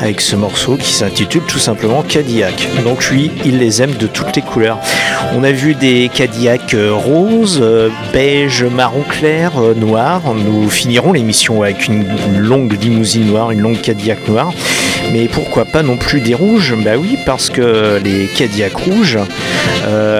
avec 0.00 0.20
ce 0.20 0.36
morceau 0.36 0.76
qui 0.76 0.92
s'intitule 0.92 1.42
tout 1.42 1.58
simplement 1.58 2.02
Cadillac. 2.02 2.68
Donc 2.84 3.10
lui, 3.10 3.32
il 3.44 3.58
les 3.58 3.82
aime 3.82 3.94
de 3.94 4.06
toutes 4.06 4.36
les 4.36 4.42
couleurs. 4.42 4.78
On 5.34 5.42
a 5.42 5.52
vu 5.52 5.74
des 5.74 6.10
Cadillac 6.12 6.74
euh, 6.74 6.92
roses, 6.92 7.60
euh, 7.62 7.88
beige, 8.12 8.64
marron 8.64 9.02
clair, 9.02 9.52
euh, 9.58 9.74
noir. 9.74 10.22
Nous 10.34 10.68
finirons 10.68 11.12
l'émission 11.12 11.62
avec 11.62 11.88
une 11.88 12.04
longue 12.38 12.76
limousine 12.80 13.31
une 13.50 13.60
longue 13.60 13.80
Cadillac 13.80 14.28
noire. 14.28 14.52
Mais 15.12 15.28
pourquoi 15.28 15.64
pas 15.64 15.82
non 15.82 15.96
plus 15.96 16.20
des 16.20 16.34
rouges? 16.34 16.74
Bah 16.84 16.92
oui, 16.96 17.18
parce 17.26 17.50
que 17.50 18.00
les 18.02 18.26
Cadillac 18.26 18.74
rouges, 18.76 19.18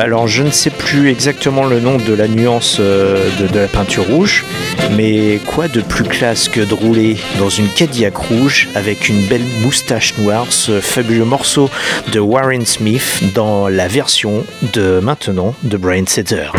alors 0.01 0.27
je 0.27 0.43
ne 0.43 0.51
sais 0.51 0.71
plus 0.71 1.09
exactement 1.09 1.65
le 1.65 1.81
nom 1.81 1.97
de 1.97 2.13
la 2.13 2.27
nuance 2.27 2.81
de, 2.81 3.47
de, 3.47 3.59
la 3.59 3.69
peinture 3.69 4.05
rouge, 4.07 4.45
mais 4.97 5.39
quoi 5.47 5.69
de 5.69 5.81
plus 5.81 6.05
classe 6.05 6.49
que 6.49 6.61
de 6.61 6.75
rouler 6.75 7.17
dans 7.39 7.49
une 7.49 7.69
Cadillac 7.69 8.17
rouge 8.17 8.69
avec 8.75 9.09
une 9.09 9.23
belle 9.27 9.45
moustache 9.63 10.15
noire, 10.19 10.47
ce 10.51 10.81
fabuleux 10.81 11.25
morceau 11.25 11.71
de 12.13 12.19
Warren 12.19 12.67
Smith 12.67 13.23
dans 13.35 13.69
la 13.69 13.89
version 13.89 14.45
de 14.73 15.01
maintenant 15.01 15.55
de 15.63 15.77
Brian 15.77 16.05
Setzer? 16.07 16.51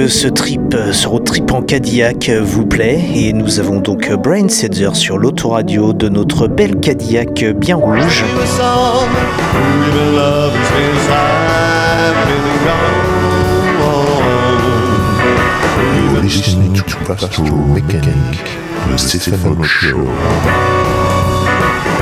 Que 0.00 0.08
ce 0.08 0.28
trip, 0.28 0.74
ce 0.92 1.06
road 1.06 1.24
trip 1.24 1.52
en 1.52 1.60
Cadillac 1.60 2.30
vous 2.30 2.64
plaît. 2.64 3.04
Et 3.14 3.34
nous 3.34 3.60
avons 3.60 3.80
donc 3.80 4.10
Brain 4.14 4.48
Setzer 4.48 4.94
sur 4.94 5.18
l'autoradio 5.18 5.92
de 5.92 6.08
notre 6.08 6.48
belle 6.48 6.76
Cadillac 6.76 7.44
bien 7.44 7.76
rouge. 7.76 8.24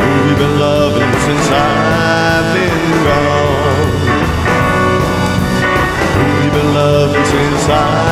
We've 0.00 0.38
been 0.38 0.58
loving 0.60 1.12
since 1.24 1.50
I've 1.50 2.54
been 2.54 3.04
gone. 3.04 3.37
Loving 7.68 8.07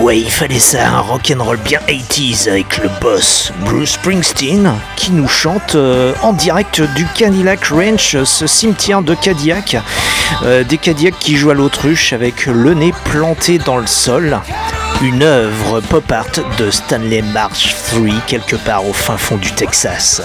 Ouais, 0.00 0.18
il 0.18 0.30
fallait 0.30 0.58
ça, 0.58 0.88
un 0.88 1.00
rock'n'roll 1.00 1.58
bien 1.58 1.78
80s 1.86 2.48
avec 2.48 2.78
le 2.78 2.88
boss 3.02 3.52
Bruce 3.66 3.92
Springsteen 3.92 4.72
qui 4.96 5.10
nous 5.10 5.28
chante 5.28 5.74
euh, 5.74 6.14
en 6.22 6.32
direct 6.32 6.80
du 6.94 7.06
Cadillac 7.14 7.66
Ranch, 7.66 8.16
ce 8.24 8.46
cimetière 8.46 9.02
de 9.02 9.14
Cadillac. 9.14 9.76
Euh, 10.44 10.64
des 10.64 10.78
Cadillacs 10.78 11.18
qui 11.18 11.36
jouent 11.36 11.50
à 11.50 11.54
l'autruche 11.54 12.14
avec 12.14 12.46
le 12.46 12.72
nez 12.72 12.94
planté 13.04 13.58
dans 13.58 13.76
le 13.76 13.86
sol. 13.86 14.40
Une 15.02 15.22
œuvre 15.22 15.80
pop 15.80 16.10
art 16.10 16.26
de 16.56 16.70
Stanley 16.70 17.20
March 17.20 17.76
3 17.90 18.22
quelque 18.26 18.56
part 18.56 18.86
au 18.86 18.94
fin 18.94 19.18
fond 19.18 19.36
du 19.36 19.52
Texas. 19.52 20.22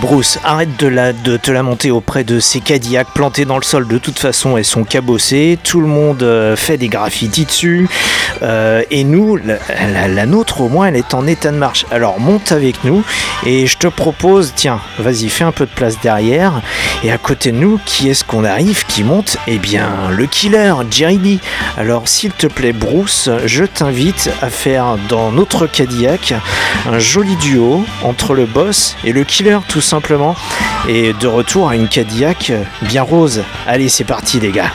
Bruce, 0.00 0.38
arrête 0.44 0.76
de, 0.78 0.86
la, 0.86 1.12
te 1.12 1.50
lamenter 1.50 1.90
auprès 1.90 2.22
de 2.22 2.38
ces 2.38 2.60
Cadillacs 2.60 3.08
plantés 3.14 3.44
dans 3.44 3.56
le 3.56 3.64
sol. 3.64 3.88
De 3.88 3.98
toute 3.98 4.18
façon, 4.18 4.56
elles 4.56 4.64
sont 4.64 4.84
cabossées. 4.84 5.58
Tout 5.64 5.80
le 5.80 5.88
monde 5.88 6.22
euh, 6.22 6.54
fait 6.54 6.76
des 6.76 6.86
graffitis 6.88 7.46
dessus. 7.46 7.88
Euh, 8.42 8.82
et 8.92 9.02
nous, 9.02 9.36
la, 9.36 9.56
la- 9.92 10.06
la 10.06 10.26
nôtre 10.26 10.60
au 10.60 10.68
moins, 10.68 10.86
elle 10.86 10.96
est 10.96 11.14
en 11.14 11.26
état 11.26 11.50
de 11.50 11.56
marche. 11.56 11.84
Alors 11.90 12.20
monte 12.20 12.52
avec 12.52 12.84
nous 12.84 13.02
et 13.44 13.66
je 13.66 13.76
te 13.76 13.88
propose, 13.88 14.52
tiens, 14.54 14.80
vas-y, 15.00 15.28
fais 15.28 15.42
un 15.44 15.50
peu 15.52 15.66
de 15.66 15.70
place 15.70 16.00
derrière. 16.00 16.52
Et 17.02 17.10
à 17.10 17.18
côté 17.18 17.50
de 17.50 17.56
nous, 17.56 17.80
qui 17.84 18.08
est-ce 18.08 18.22
qu'on 18.24 18.44
arrive 18.44 18.86
qui 18.86 19.02
monte? 19.02 19.36
Eh 19.48 19.58
bien, 19.58 19.88
le 20.10 20.26
killer, 20.26 20.74
Jerry 20.92 21.18
B. 21.18 21.38
Alors 21.76 22.06
s'il 22.06 22.30
te 22.30 22.46
plaît, 22.46 22.72
Bruce, 22.72 23.28
je 23.46 23.64
t'invite 23.64 24.30
à 24.42 24.48
faire 24.48 24.96
dans 25.08 25.32
notre 25.32 25.66
Cadillac 25.66 26.34
un 26.88 26.98
joli 27.00 27.34
duo 27.36 27.84
entre 28.04 28.34
le 28.34 28.46
boss 28.46 28.96
et 29.04 29.12
le 29.12 29.24
killer 29.24 29.58
tout 29.68 29.80
simplement. 29.88 30.36
Et 30.88 31.12
de 31.14 31.26
retour 31.26 31.68
à 31.68 31.76
une 31.76 31.88
Cadillac 31.88 32.52
bien 32.82 33.02
rose. 33.02 33.42
Allez, 33.66 33.88
c'est 33.88 34.04
parti 34.04 34.38
les 34.38 34.52
gars. 34.52 34.70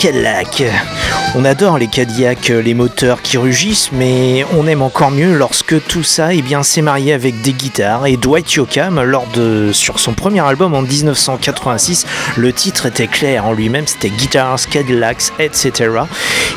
Cadillac. 0.00 0.62
On 1.34 1.44
adore 1.44 1.76
les 1.76 1.86
Cadillacs, 1.86 2.48
les 2.48 2.72
moteurs 2.72 3.20
qui 3.20 3.36
rugissent, 3.36 3.92
mais 3.92 4.46
on 4.56 4.66
aime 4.66 4.80
encore 4.80 5.10
mieux 5.10 5.36
lorsque 5.36 5.84
tout 5.86 6.02
ça 6.02 6.32
eh 6.32 6.42
s'est 6.62 6.80
marié 6.80 7.12
avec 7.12 7.42
des 7.42 7.52
guitares. 7.52 8.06
Et 8.06 8.16
Dwight 8.16 8.50
Yoakam, 8.50 9.02
lors 9.02 9.26
de, 9.34 9.72
sur 9.72 10.00
son 10.00 10.14
premier 10.14 10.40
album 10.40 10.74
en 10.74 10.80
1986, 10.80 12.06
le 12.38 12.50
titre 12.50 12.86
était 12.86 13.08
clair 13.08 13.44
en 13.44 13.52
lui-même, 13.52 13.86
c'était 13.86 14.08
Guitars, 14.08 14.66
Cadillacs, 14.70 15.32
etc. 15.38 15.90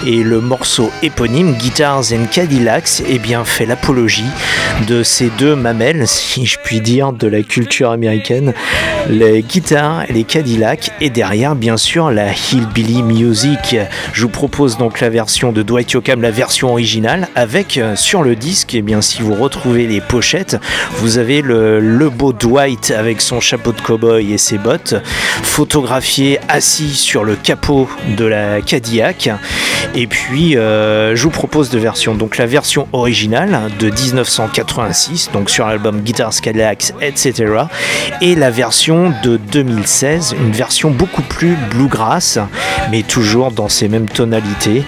Et 0.07 0.23
le 0.23 0.39
morceau 0.39 0.89
éponyme, 1.01 1.53
Guitars 1.55 2.13
and 2.13 2.27
Cadillacs, 2.31 3.03
eh 3.05 3.19
bien, 3.19 3.43
fait 3.43 3.65
l'apologie 3.65 4.23
de 4.87 5.03
ces 5.03 5.29
deux 5.37 5.55
mamelles, 5.55 6.07
si 6.07 6.45
je 6.45 6.57
puis 6.63 6.79
dire, 6.79 7.11
de 7.11 7.27
la 7.27 7.43
culture 7.43 7.91
américaine, 7.91 8.53
les 9.09 9.41
guitares 9.41 10.05
les 10.09 10.23
Cadillacs, 10.23 10.91
et 11.01 11.09
derrière, 11.09 11.55
bien 11.55 11.77
sûr, 11.77 12.11
la 12.11 12.31
Hillbilly 12.31 13.03
Music. 13.03 13.75
Je 14.13 14.21
vous 14.21 14.29
propose 14.29 14.77
donc 14.77 14.99
la 14.99 15.09
version 15.09 15.51
de 15.51 15.63
Dwight 15.63 15.91
Yoakam, 15.91 16.21
la 16.21 16.31
version 16.31 16.69
originale, 16.71 17.27
avec 17.35 17.77
euh, 17.77 17.95
sur 17.95 18.23
le 18.23 18.35
disque, 18.35 18.75
et 18.75 18.81
bien, 18.81 19.01
si 19.01 19.21
vous 19.21 19.33
retrouvez 19.33 19.87
les 19.87 20.01
pochettes, 20.01 20.57
vous 20.97 21.17
avez 21.17 21.41
le, 21.41 21.79
le 21.79 22.09
beau 22.09 22.33
Dwight 22.33 22.91
avec 22.91 23.21
son 23.21 23.39
chapeau 23.39 23.71
de 23.71 23.81
cow-boy 23.81 24.31
et 24.31 24.37
ses 24.37 24.57
bottes, 24.57 24.95
photographié 25.41 26.39
assis 26.47 26.93
sur 26.93 27.23
le 27.23 27.35
capot 27.35 27.89
de 28.17 28.25
la 28.25 28.61
Cadillac. 28.61 29.29
Et 29.95 30.07
puis, 30.07 30.57
euh, 30.57 31.15
je 31.15 31.23
vous 31.23 31.29
propose 31.29 31.69
deux 31.69 31.79
versions. 31.79 32.15
Donc, 32.15 32.37
la 32.37 32.45
version 32.45 32.87
originale 32.93 33.69
de 33.79 33.89
1986, 33.89 35.31
donc 35.33 35.49
sur 35.49 35.67
l'album 35.67 36.01
Guitars 36.01 36.39
Cadillacs, 36.41 36.93
etc. 37.01 37.33
Et 38.21 38.35
la 38.35 38.49
version 38.49 38.92
de 38.93 39.37
2016, 39.37 40.35
une 40.39 40.51
version 40.51 40.91
beaucoup 40.91 41.23
plus 41.23 41.55
bluegrass, 41.71 42.37
mais 42.91 43.01
toujours 43.01 43.51
dans 43.51 43.67
ces 43.67 43.87
mêmes 43.87 44.07
tonalités. 44.07 44.83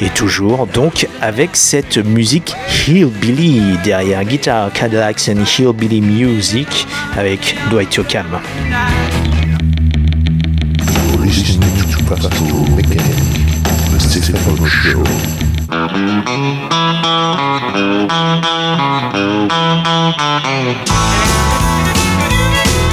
Et 0.00 0.08
toujours 0.08 0.66
donc 0.66 1.06
avec 1.20 1.50
cette 1.54 1.98
musique 1.98 2.56
hillbilly 2.88 3.78
derrière 3.84 4.24
Guitar 4.24 4.72
Cadillacs 4.72 5.28
and 5.28 5.44
Hillbilly 5.44 6.00
Music 6.00 6.86
avec 7.16 7.56
Dwight 7.70 7.94
Yoakam. 7.94 8.26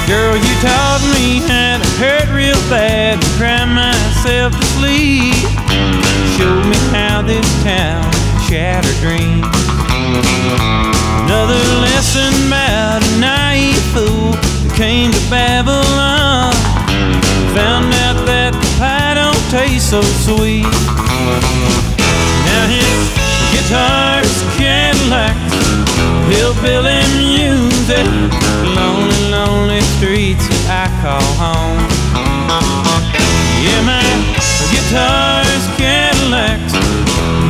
Girl, 0.06 0.36
you 0.36 0.54
taught 0.60 1.02
me 1.14 1.38
how 1.46 1.78
to 1.78 1.88
hurt 2.02 2.28
real 2.34 2.58
bad 2.68 3.22
and 3.22 3.32
cry 3.38 3.64
myself 3.64 4.52
to 4.52 4.66
sleep. 4.76 5.34
Showed 6.36 6.66
me 6.66 6.76
how 6.90 7.22
this 7.22 7.46
town 7.62 8.02
shattered 8.48 8.98
dreams. 8.98 9.46
Another 11.24 11.62
lesson 11.86 12.34
about 12.48 13.00
a 13.00 13.20
naive 13.20 13.78
fool 13.94 14.34
that 14.34 14.74
came 14.76 15.12
to 15.12 15.22
Babylon. 15.30 16.52
Found 17.54 17.94
out 18.04 18.26
that 18.26 18.52
the 18.52 18.70
pie 18.82 19.14
don't 19.14 19.44
taste 19.54 19.90
so 19.90 20.02
sweet. 20.26 20.66
Now 22.42 22.64
his 22.66 23.00
guitar's 23.54 24.34
Cadillacs, 24.58 25.54
hillbilly 26.26 27.00
music, 27.16 28.04
lonely, 28.74 29.30
lonely 29.30 29.80
streets 29.96 30.46
that 30.48 30.66
I 30.68 30.86
call 31.04 31.28
home. 31.38 31.80
Yeah, 33.62 33.82
my 33.86 34.02
guitar's 34.72 35.64
Cadillacs, 35.78 36.74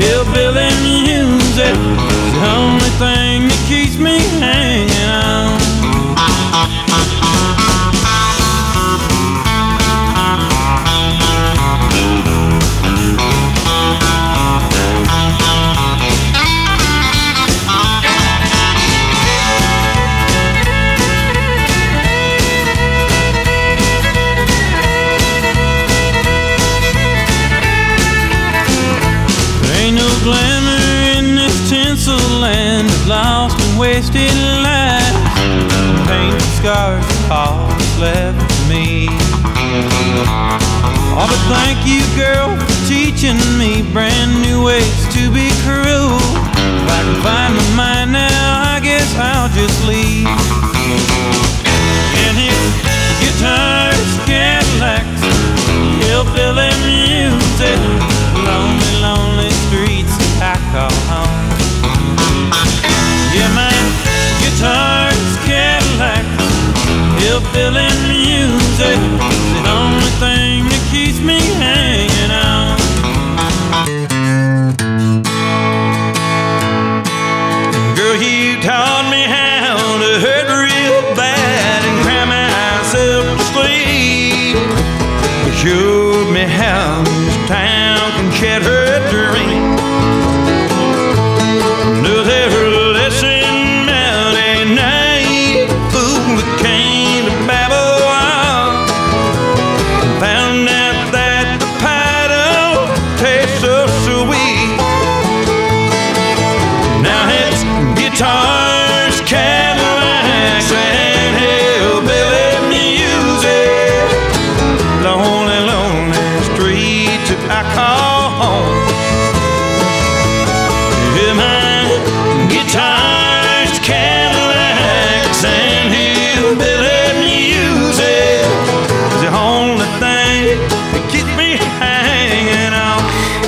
hillbilly 0.02 0.72
music, 0.82 1.76
the 2.34 2.42
only 2.58 2.92
thing 3.00 3.48
that 3.48 3.62
keeps 3.68 3.96
me 3.96 4.18
hanging 4.40 5.08
on. 5.08 5.61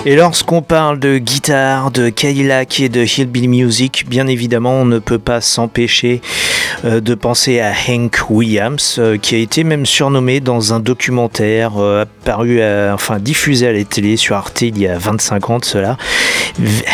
Et 0.07 0.16
lorsqu'on 0.16 0.61
parle 0.61 0.98
de 0.98 1.16
guitare, 1.16 1.90
de 1.90 2.11
Cadillac 2.11 2.78
et 2.78 2.90
de 2.90 3.00
Hillbilly 3.05 3.48
Music, 3.48 4.05
bien 4.07 4.26
évidemment, 4.26 4.74
on 4.74 4.84
ne 4.84 4.98
peut 4.98 5.18
pas 5.18 5.40
s'empêcher 5.40 6.20
euh, 6.84 7.00
de 7.00 7.14
penser 7.14 7.61
à 7.61 7.72
Hank 7.72 8.18
Williams, 8.28 8.96
euh, 8.98 9.16
qui 9.16 9.34
a 9.34 9.38
été 9.38 9.64
même 9.64 9.86
surnommé 9.86 10.40
dans 10.40 10.74
un 10.74 10.80
documentaire 10.80 11.78
euh, 11.78 12.02
apparu, 12.02 12.61
enfin 12.92 13.18
diffusé 13.18 13.66
à 13.66 13.72
la 13.72 13.82
télé 13.84 14.18
sur 14.18 14.36
Arte 14.36 14.61
il 14.61 14.78
y 14.78 14.86
a 14.86 14.98
25 14.98 15.48
ans 15.48 15.59
de 15.59 15.64
cela. 15.64 15.96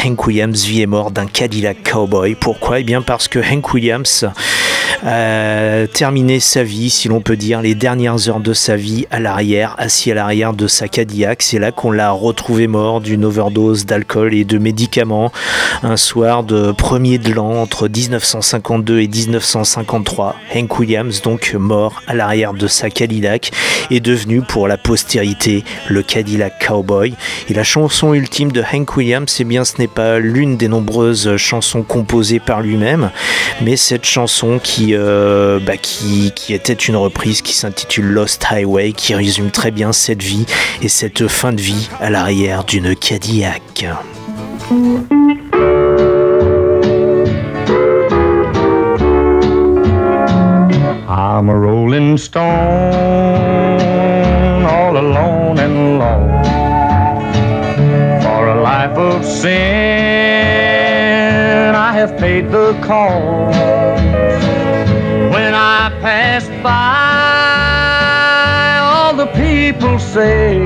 Hank 0.05 0.29
Williams 0.29 0.65
vit 0.65 0.83
et 0.83 0.87
mort 0.87 1.11
d'un 1.11 1.27
Cadillac 1.27 1.79
Cowboy. 1.83 2.37
Pourquoi? 2.37 2.79
Eh 2.79 2.85
bien 2.85 3.03
parce 3.03 3.27
que 3.27 3.41
Hank 3.41 3.75
Williams 3.75 4.25
a 5.05 5.87
terminé 5.93 6.41
sa 6.41 6.63
vie, 6.63 6.91
si 6.91 7.09
l'on 7.09 7.21
peut 7.21 7.37
dire, 7.37 7.63
les 7.63 7.75
dernières 7.75 8.29
heures 8.29 8.41
de 8.41 8.53
sa 8.53 8.77
vie 8.77 9.07
à 9.11 9.19
l'arrière, 9.19 9.75
assis 9.79 10.11
à 10.11 10.15
l'arrière 10.15 10.53
de 10.53 10.67
sa 10.67 10.89
Cadillac. 10.89 11.43
C'est 11.43 11.59
là 11.59 11.73
qu'on 11.73 11.91
l'a 11.91 12.11
retrouvé 12.11 12.67
mort 12.67 13.00
d'une 13.01 13.25
overdose 13.25 13.87
d'alcool 13.87 14.35
et 14.35 14.45
de 14.45 14.59
médicaments 14.59 15.33
un 15.83 15.97
soir 15.97 16.43
de 16.43 16.73
1er 16.73 17.19
de 17.19 17.33
l'an 17.33 17.53
entre 17.53 17.89
1952 17.89 19.01
et 19.01 19.09
1953. 19.09 20.37
Hank 20.55 20.79
Williams, 20.79 21.23
donc 21.23 21.55
mort 21.59 22.03
à 22.07 22.15
l'arrière 22.15 22.53
de 22.53 22.67
sa 22.67 22.91
Cadillac, 22.91 23.51
est 23.91 24.01
devenu 24.01 24.43
pour 24.43 24.69
la 24.69 24.77
postérité 24.77 25.65
le 25.89 26.03
Cadillac 26.03 26.67
Cowboy. 26.67 27.15
Et 27.49 27.55
la 27.55 27.65
chanson 27.65 28.15
ultime 28.15 28.53
de 28.53 28.63
Hank 28.63 28.97
Williams, 28.97 29.37
eh 29.41 29.45
bien, 29.45 29.65
ce 29.65 29.79
n'est 29.79 29.89
pas 29.89 30.19
l'une 30.19 30.57
des 30.57 30.69
nombreuses 30.69 31.37
chansons 31.37 31.83
composées 31.83 32.41
par 32.41 32.61
lui-même, 32.61 33.11
mais 33.63 33.77
cette 33.77 34.05
chanson 34.05 34.61
qui, 34.63 34.95
euh, 34.95 35.59
bah, 35.61 35.77
qui 35.77 36.33
était 36.51 36.73
une 36.73 36.97
reprise 36.97 37.43
qui 37.43 37.55
s'intitule 37.55 38.07
Lost 38.07 38.45
Highway, 38.51 38.93
qui 38.93 39.15
résume 39.15 39.51
très 39.51 39.71
bien 39.71 39.93
cette 39.93 40.23
vie 40.23 40.47
et 40.83 40.89
cette 40.89 41.29
fin 41.29 41.53
de 41.53 41.61
vie 41.61 41.89
à 42.01 42.11
l'arrière 42.11 42.65
d'une 42.65 42.90
Cadillac. 42.97 43.63
I'm 51.09 51.49
a 51.49 51.57
rolling 51.57 52.19
stone, 52.19 52.45
all 54.65 54.97
alone 54.97 55.59
and 55.59 55.99
lost. 55.99 56.51
For 58.25 58.49
a 58.49 58.61
life 58.63 58.97
of 58.99 59.25
sin, 59.25 59.51
I 61.75 61.93
have 61.93 62.17
paid 62.19 62.51
the 62.51 62.75
cost. 62.83 63.59
When 65.33 65.55
I 65.55 65.91
pass 66.01 66.49
by, 66.63 66.91
all 68.83 69.15
the 69.15 69.27
people 69.27 69.99
say, 69.99 70.59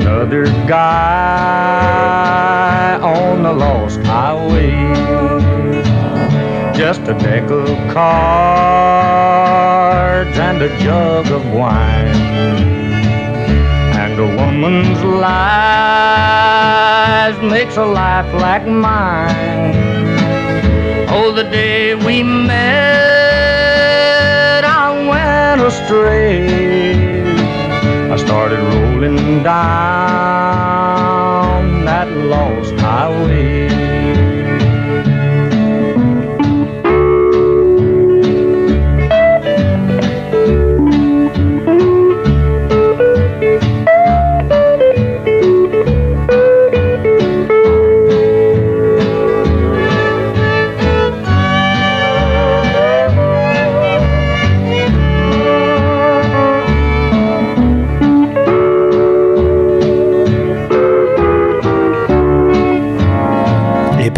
another 0.00 0.44
guy 0.66 1.88
on 3.02 3.42
the 3.42 3.52
lost 3.52 4.00
highway 4.00 4.88
just 6.78 7.02
a 7.02 7.14
deck 7.14 7.50
of 7.50 7.66
cards 7.92 8.08
and 10.38 10.62
a 10.62 10.68
jug 10.78 11.26
of 11.26 11.44
wine. 11.52 12.14
And 14.02 14.20
a 14.20 14.26
woman's 14.36 15.02
lies 15.02 15.38
makes 17.42 17.76
a 17.76 17.84
life 17.84 18.32
like 18.34 18.64
mine. 18.64 19.74
Oh, 21.10 21.32
the 21.32 21.42
day 21.42 21.96
we 21.96 22.22
met, 22.22 22.54
I 24.64 24.92
went 25.10 25.60
astray. 25.62 26.46
I 28.12 28.16
started 28.16 28.60
rolling 28.60 28.87
down 29.00 29.44
that 31.84 32.08
lost 32.10 32.74
highway. 32.80 33.77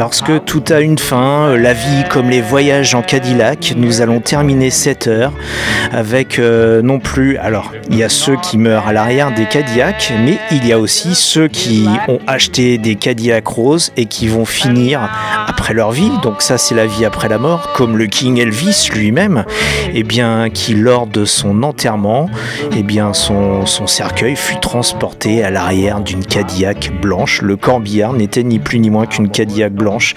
Parce 0.00 0.22
que 0.22 0.38
tout 0.38 0.64
a 0.70 0.80
une 0.80 0.96
fin, 0.96 1.50
euh, 1.50 1.58
la 1.58 1.74
vie 1.74 2.04
comme 2.08 2.30
les 2.30 2.40
voyages 2.40 2.94
en 2.94 3.02
Cadillac, 3.02 3.74
nous 3.76 4.00
allons 4.00 4.20
terminer 4.20 4.70
cette 4.70 5.08
heure 5.08 5.30
avec 5.92 6.38
euh, 6.38 6.80
non 6.80 7.00
plus. 7.00 7.36
Alors, 7.36 7.70
il 7.90 7.98
y 7.98 8.02
a 8.02 8.08
ceux 8.08 8.36
qui 8.36 8.56
meurent 8.56 8.88
à 8.88 8.94
l'arrière 8.94 9.30
des 9.34 9.44
Cadillacs, 9.44 10.10
mais 10.24 10.38
il 10.52 10.66
y 10.66 10.72
a 10.72 10.78
aussi 10.78 11.14
ceux 11.14 11.48
qui 11.48 11.86
ont 12.08 12.18
acheté 12.26 12.78
des 12.78 12.94
Cadillac 12.94 13.46
roses 13.46 13.92
et 13.98 14.06
qui 14.06 14.26
vont 14.26 14.46
finir 14.46 15.10
après 15.50 15.74
leur 15.74 15.90
vie. 15.90 16.12
Donc, 16.22 16.42
ça, 16.42 16.58
c'est 16.58 16.76
la 16.76 16.86
vie 16.86 17.04
après 17.04 17.28
la 17.28 17.38
mort, 17.38 17.72
comme 17.74 17.98
le 17.98 18.06
King 18.06 18.38
Elvis 18.38 18.88
lui-même, 18.94 19.44
et 19.92 20.04
bien 20.04 20.48
qui 20.48 20.74
lors 20.74 21.08
de 21.08 21.24
son 21.24 21.64
enterrement, 21.64 22.30
et 22.76 22.84
bien 22.84 23.12
son, 23.12 23.66
son 23.66 23.88
cercueil 23.88 24.36
fut 24.36 24.60
transporté 24.60 25.42
à 25.42 25.50
l'arrière 25.50 26.00
d'une 26.00 26.24
Cadillac 26.24 26.92
blanche. 27.02 27.42
Le 27.42 27.56
corbillard 27.56 28.12
n'était 28.12 28.44
ni 28.44 28.60
plus 28.60 28.78
ni 28.78 28.90
moins 28.90 29.06
qu'une 29.06 29.28
Cadillac 29.28 29.72
blanche 29.72 30.14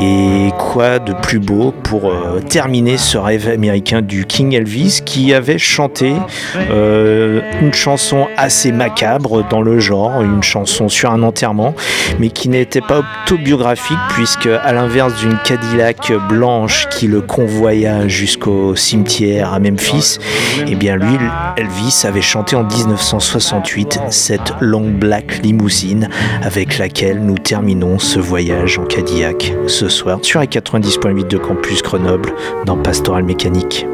Et 0.00 0.50
quoi 0.58 0.98
de 0.98 1.12
plus 1.12 1.38
beau 1.38 1.72
pour 1.84 2.10
euh, 2.10 2.40
terminer 2.40 2.96
ce 2.96 3.18
rêve 3.18 3.48
américain 3.48 4.02
du 4.02 4.26
King 4.26 4.52
Elvis 4.54 5.00
qui 5.04 5.32
avait 5.32 5.58
chanté 5.58 6.12
euh, 6.56 7.40
une 7.60 7.72
chanson 7.72 8.26
assez 8.36 8.72
macabre 8.72 9.46
dans 9.48 9.62
le 9.62 9.78
genre, 9.78 10.22
une 10.22 10.42
chanson 10.42 10.88
sur 10.88 11.12
un 11.12 11.22
enterrement, 11.22 11.74
mais 12.18 12.30
qui 12.30 12.48
n'était 12.48 12.80
pas 12.80 13.02
autobiographique 13.24 13.98
puisque 14.10 14.39
à 14.46 14.72
l'inverse 14.72 15.14
d'une 15.20 15.36
Cadillac 15.44 16.12
blanche 16.28 16.86
qui 16.90 17.06
le 17.06 17.20
convoya 17.20 18.08
jusqu'au 18.08 18.74
cimetière 18.74 19.52
à 19.52 19.58
Memphis, 19.58 20.18
eh 20.66 20.74
bien 20.74 20.96
lui, 20.96 21.16
Elvis 21.56 22.02
avait 22.04 22.20
chanté 22.20 22.56
en 22.56 22.64
1968 22.64 24.00
cette 24.10 24.54
Long 24.60 24.90
Black 24.90 25.42
Limousine 25.42 26.08
avec 26.42 26.78
laquelle 26.78 27.20
nous 27.20 27.38
terminons 27.38 27.98
ce 27.98 28.18
voyage 28.18 28.78
en 28.78 28.84
Cadillac 28.84 29.52
ce 29.66 29.88
soir 29.88 30.18
sur 30.22 30.40
les 30.40 30.46
90.8 30.46 31.26
de 31.26 31.38
Campus 31.38 31.82
Grenoble 31.82 32.32
dans 32.64 32.76
Pastoral 32.76 33.24
Mécanique. 33.24 33.86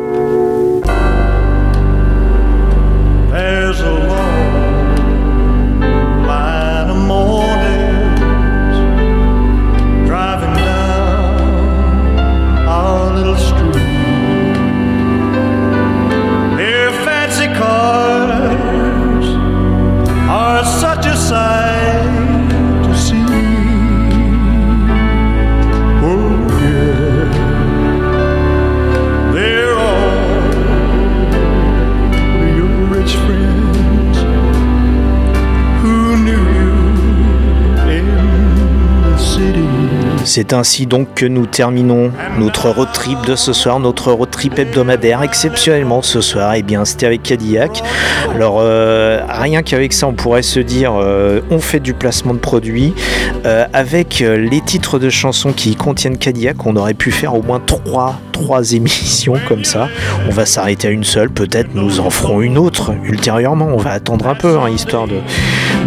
C'est 40.37 40.53
ainsi 40.53 40.85
donc 40.85 41.15
que 41.15 41.25
nous 41.25 41.47
terminons 41.47 42.13
notre 42.39 42.69
road 42.69 42.89
trip 42.93 43.25
de 43.25 43.37
ce 43.37 43.55
soir, 43.55 43.81
notre 43.81 44.13
road 44.13 44.31
trip 44.31 44.59
hebdomadaire. 44.59 45.23
Exceptionnellement 45.23 46.03
ce 46.03 46.21
soir, 46.21 46.53
et 46.53 46.63
bien 46.63 46.85
c'était 46.85 47.07
avec 47.07 47.23
Cadillac. 47.23 47.83
Alors 48.35 48.59
euh, 48.61 49.23
rien 49.27 49.63
qu'avec 49.63 49.95
ça, 49.95 50.07
on 50.07 50.13
pourrait 50.13 50.43
se 50.43 50.61
dire, 50.61 50.93
euh, 50.95 51.41
on 51.51 51.59
fait 51.59 51.81
du 51.81 51.95
placement 51.95 52.35
de 52.35 52.39
produits. 52.39 52.93
Euh, 53.47 53.65
avec 53.73 54.19
les 54.19 54.61
titres 54.61 54.99
de 54.99 55.09
chansons 55.09 55.55
qui 55.55 55.75
contiennent 55.75 56.19
Cadillac, 56.19 56.67
on 56.67 56.77
aurait 56.77 56.93
pu 56.93 57.13
faire 57.13 57.35
au 57.35 57.43
moins 57.43 57.63
trois, 57.65 58.21
trois 58.33 58.73
émissions 58.73 59.41
comme 59.49 59.65
ça. 59.65 59.89
On 60.29 60.33
va 60.33 60.45
s'arrêter 60.45 60.89
à 60.89 60.91
une 60.91 61.05
seule, 61.05 61.31
peut-être 61.31 61.71
nous 61.75 61.99
en 61.99 62.11
ferons 62.11 62.43
une 62.43 62.59
autre 62.59 62.93
ultérieurement. 63.05 63.69
On 63.73 63.79
va 63.79 63.93
attendre 63.93 64.29
un 64.29 64.35
peu, 64.35 64.59
hein, 64.59 64.69
histoire 64.69 65.07
de 65.07 65.21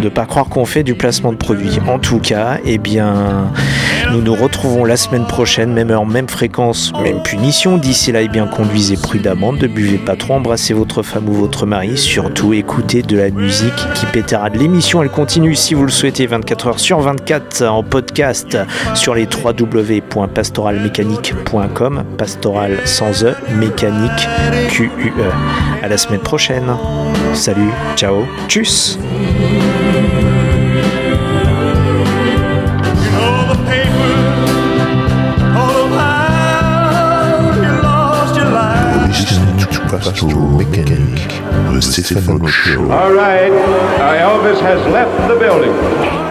ne 0.02 0.08
pas 0.08 0.26
croire 0.26 0.46
qu'on 0.46 0.64
fait 0.64 0.82
du 0.82 0.96
placement 0.96 1.30
de 1.30 1.36
produits. 1.36 1.78
En 1.86 2.00
tout 2.00 2.18
cas, 2.18 2.58
eh 2.64 2.78
bien, 2.78 3.52
nous 4.12 4.22
nous 4.22 4.34
retrouvons 4.34 4.84
la 4.84 4.96
semaine 4.96 5.26
prochaine, 5.26 5.72
même 5.72 5.90
heure, 5.90 6.06
même 6.06 6.28
fréquence, 6.28 6.92
même 7.02 7.22
punition. 7.22 7.76
D'ici 7.76 8.12
là, 8.12 8.22
eh 8.22 8.28
bien, 8.28 8.46
conduisez 8.46 8.96
prudemment, 8.96 9.52
ne 9.52 9.66
buvez 9.66 9.98
pas 9.98 10.16
trop, 10.16 10.34
embrassez 10.34 10.74
votre 10.74 11.02
femme 11.02 11.28
ou 11.28 11.32
votre 11.32 11.66
mari. 11.66 11.96
Surtout, 11.96 12.52
écoutez 12.52 13.02
de 13.02 13.16
la 13.16 13.30
musique 13.30 13.72
qui 13.94 14.06
pétera 14.06 14.50
de 14.50 14.58
l'émission. 14.58 15.02
Elle 15.02 15.10
continue, 15.10 15.54
si 15.54 15.74
vous 15.74 15.84
le 15.84 15.90
souhaitez, 15.90 16.26
24 16.26 16.66
heures 16.66 16.80
sur 16.80 17.00
24 17.00 17.62
en 17.62 17.82
podcast 17.82 18.58
sur 18.94 19.14
les 19.14 19.26
www.pastoralmécanique.com. 19.26 22.04
Pastoral 22.18 22.76
sans 22.84 23.24
E, 23.24 23.34
mécanique 23.54 24.28
Q-U-E. 24.70 25.30
À 25.82 25.88
la 25.88 25.96
semaine 25.96 26.20
prochaine. 26.20 26.66
Salut, 27.34 27.70
ciao, 27.96 28.26
tchuss. 28.48 28.98
The 39.90 41.80
Stephen 41.82 42.46
Show. 42.46 42.90
All 42.92 43.12
right, 43.12 43.50
uh, 43.50 44.22
Elvis 44.22 44.60
has 44.60 44.80
left 44.92 45.28
the 45.28 45.36
building. 45.36 46.29